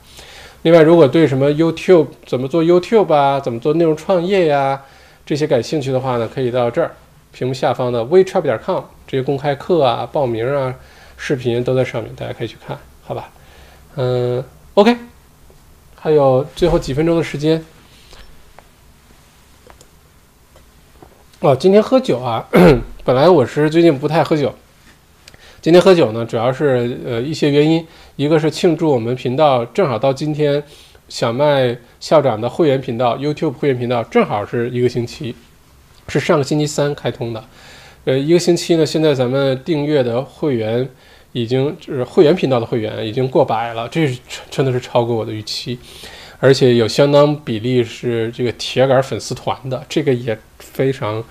[0.62, 4.82] 另外，如果对什么 YouTube 怎么做 YouTube 啊，怎么做内容创业呀
[5.24, 6.90] 这些感兴趣的话呢，可以到这儿
[7.32, 10.72] 屏幕下方的 WeChat.com 这些公开课啊、报名啊、
[11.16, 13.28] 视频都在上面，大家可以去看，好吧？
[13.96, 14.44] 嗯
[14.74, 14.96] ，OK，
[15.96, 17.64] 还有最后几分钟的时间。
[21.40, 22.46] 哦，今天喝酒啊，
[23.02, 24.54] 本来我是最近不太喝酒，
[25.60, 27.84] 今天喝酒呢，主要是呃一些原因，
[28.14, 30.62] 一个是庆祝我们频道正好到今天，
[31.08, 35.34] 小麦校长的会员频道 YouTube 会员频道正好是一个星期，
[36.06, 37.44] 是上个星期三开通的，
[38.04, 40.88] 呃，一个星期呢，现在咱们订阅的会员。
[41.32, 44.18] 已经就是会员频道的会员已经过百了，这是
[44.50, 45.78] 真的是超过我的预期，
[46.40, 51.22] 而且有相当比例是这个铁杆粉丝团的，这个也非常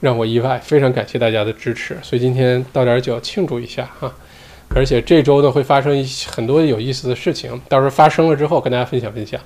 [0.00, 4.10] 让我意外，非常感谢大家的支持，所以今天倒点酒庆祝一下哈，
[4.74, 9.38] 而且这周呢会发生一很多有意思的事情，到时候发生了之后跟大家分享分享，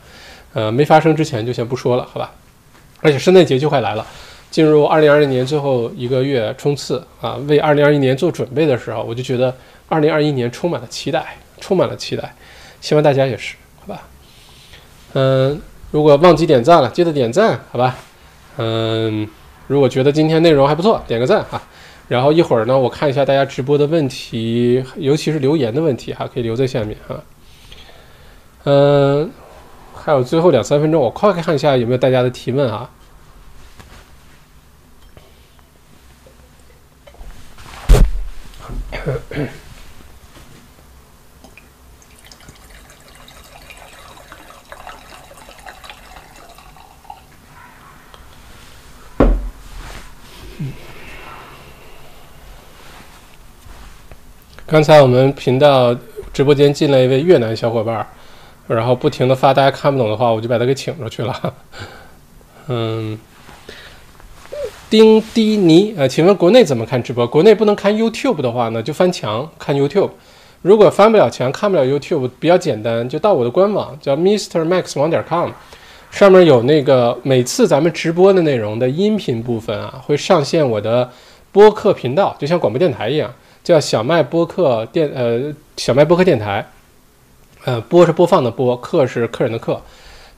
[0.52, 2.32] 呃，没发生之前就先不说了，好吧？
[3.00, 4.06] 而且圣诞节就快来了。
[4.52, 9.56] 进入二零二零年最后一个月冲刺啊，为二零二一年做准备的时候，我就觉得
[9.88, 12.34] 二零二一年充满了期待，充满了期待，
[12.82, 14.02] 希望大家也是，好吧？
[15.14, 15.58] 嗯，
[15.90, 17.96] 如果忘记点赞了，记得点赞，好吧？
[18.58, 19.26] 嗯，
[19.68, 21.60] 如果觉得今天内容还不错，点个赞哈。
[22.08, 27.16] 然后一会儿呢，我看一下大家直播的问题，尤其是留言的问题哈，可以留在下面哈。
[28.64, 29.30] 嗯，
[29.94, 32.90] 还有最后两三分钟，我快看一下有没有大家的提问啊。
[54.66, 55.92] 刚才我们频道
[56.32, 58.06] 直播间进来一位越南小伙伴，
[58.68, 61.54] 然后不停的发大家看不懂的话，我就把他给请出去了。
[62.68, 63.18] 嗯。
[64.92, 67.26] 丁迪尼，呃，请问国内怎么看直播？
[67.26, 70.10] 国内不能看 YouTube 的话呢，就翻墙看 YouTube。
[70.60, 75.48] 如果翻不了墙，看不了 YouTube，比较简单，就到我的官网，叫 MrMax 网点 com，
[76.10, 81.10] 上面有那个每次咱们直播的内容的音频部分啊，会上线我的
[81.52, 83.32] 播客频道，就像广播电台一样，
[83.64, 85.40] 叫小麦播客电，呃，
[85.78, 86.68] 小麦播客电台。
[87.64, 89.80] 呃，播是播放的播，客是客人的客。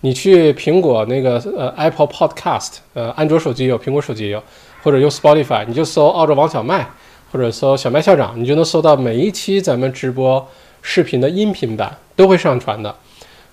[0.04, 4.42] 你去苹果那个呃 Apple Podcast，呃安卓手机有，苹果手机有，
[4.82, 6.86] 或者用 Spotify，你就搜澳洲王小麦，
[7.32, 10.46] 或者搜小麦校长，你就能搜到每一期咱们直播
[10.82, 12.94] 视频的音频版都会上传的。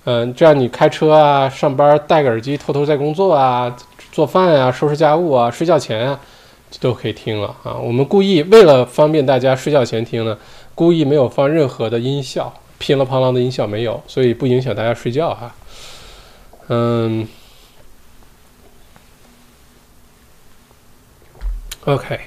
[0.04, 3.74] 嗯，这样你开车啊、上班戴个耳机偷偷在工作啊、
[4.12, 6.20] 做饭啊、收拾家务啊、睡觉前啊，
[6.82, 7.78] 都可以听了啊。
[7.82, 10.38] 我们故意为了方便大家睡觉前听呢，
[10.76, 15.50] 故意没有放任何的音效，噼里啪啦的音效没有，所以不影响大家睡觉哈。
[16.74, 17.28] 嗯
[21.84, 22.18] ，OK，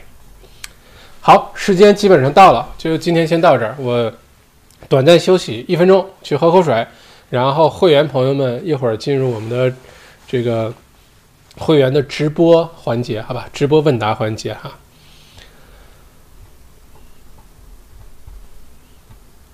[1.23, 3.75] 好，时间基本上到了，就今天先到这儿。
[3.79, 4.13] 我
[4.87, 6.87] 短暂休息一分钟，去喝口水，
[7.31, 9.75] 然后会员朋友们一会儿进入我们的
[10.29, 10.71] 这个
[11.57, 13.49] 会员的直播环节，好吧？
[13.51, 14.71] 直播问答环节哈。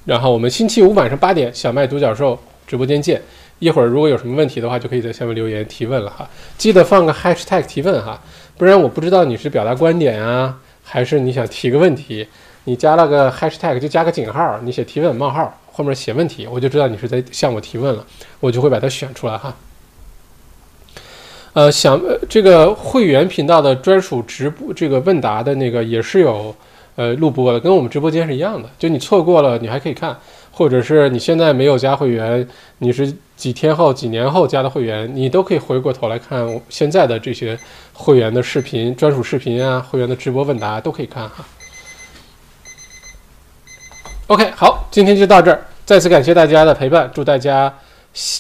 [0.05, 2.37] 然后我们星期五晚上八点小麦独角兽
[2.67, 3.23] 直播间见。
[3.61, 6.29] 一会儿如果有什么问题的话，就可以在下面留言提问了哈。
[6.59, 8.21] 记得放个 hashtag 提问哈，
[8.59, 12.27] 不然我不知道你是表达观点啊，还是你想提个问题。
[12.65, 18.05] 你加了个 hashtag 就加个井号，你写提问冒号后面写问题，我就知道你是在向我提问了，
[18.39, 19.57] 我就会把它选出来哈。
[21.55, 26.55] 呃，想这个会员频道的专属直播这个问答的那个也是有
[26.97, 28.69] 呃录播的，跟我们直播间是一样的。
[28.79, 30.17] 就你错过了，你还可以看，
[30.51, 32.47] 或者是你现在没有加会员，
[32.79, 37.59] 你是几天后、几年后加的会员，你都可以回过头来看现在的这些
[37.93, 41.45] 会员的视频、专属视频啊，会员的直播问答都可以看哈。
[44.27, 45.67] OK，好，今天就到这儿。
[45.87, 47.73] 再次感谢大家的陪伴，祝大家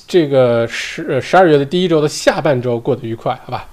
[0.06, 3.66] 这个十十二月的第一周的下半周过得愉快，好吧？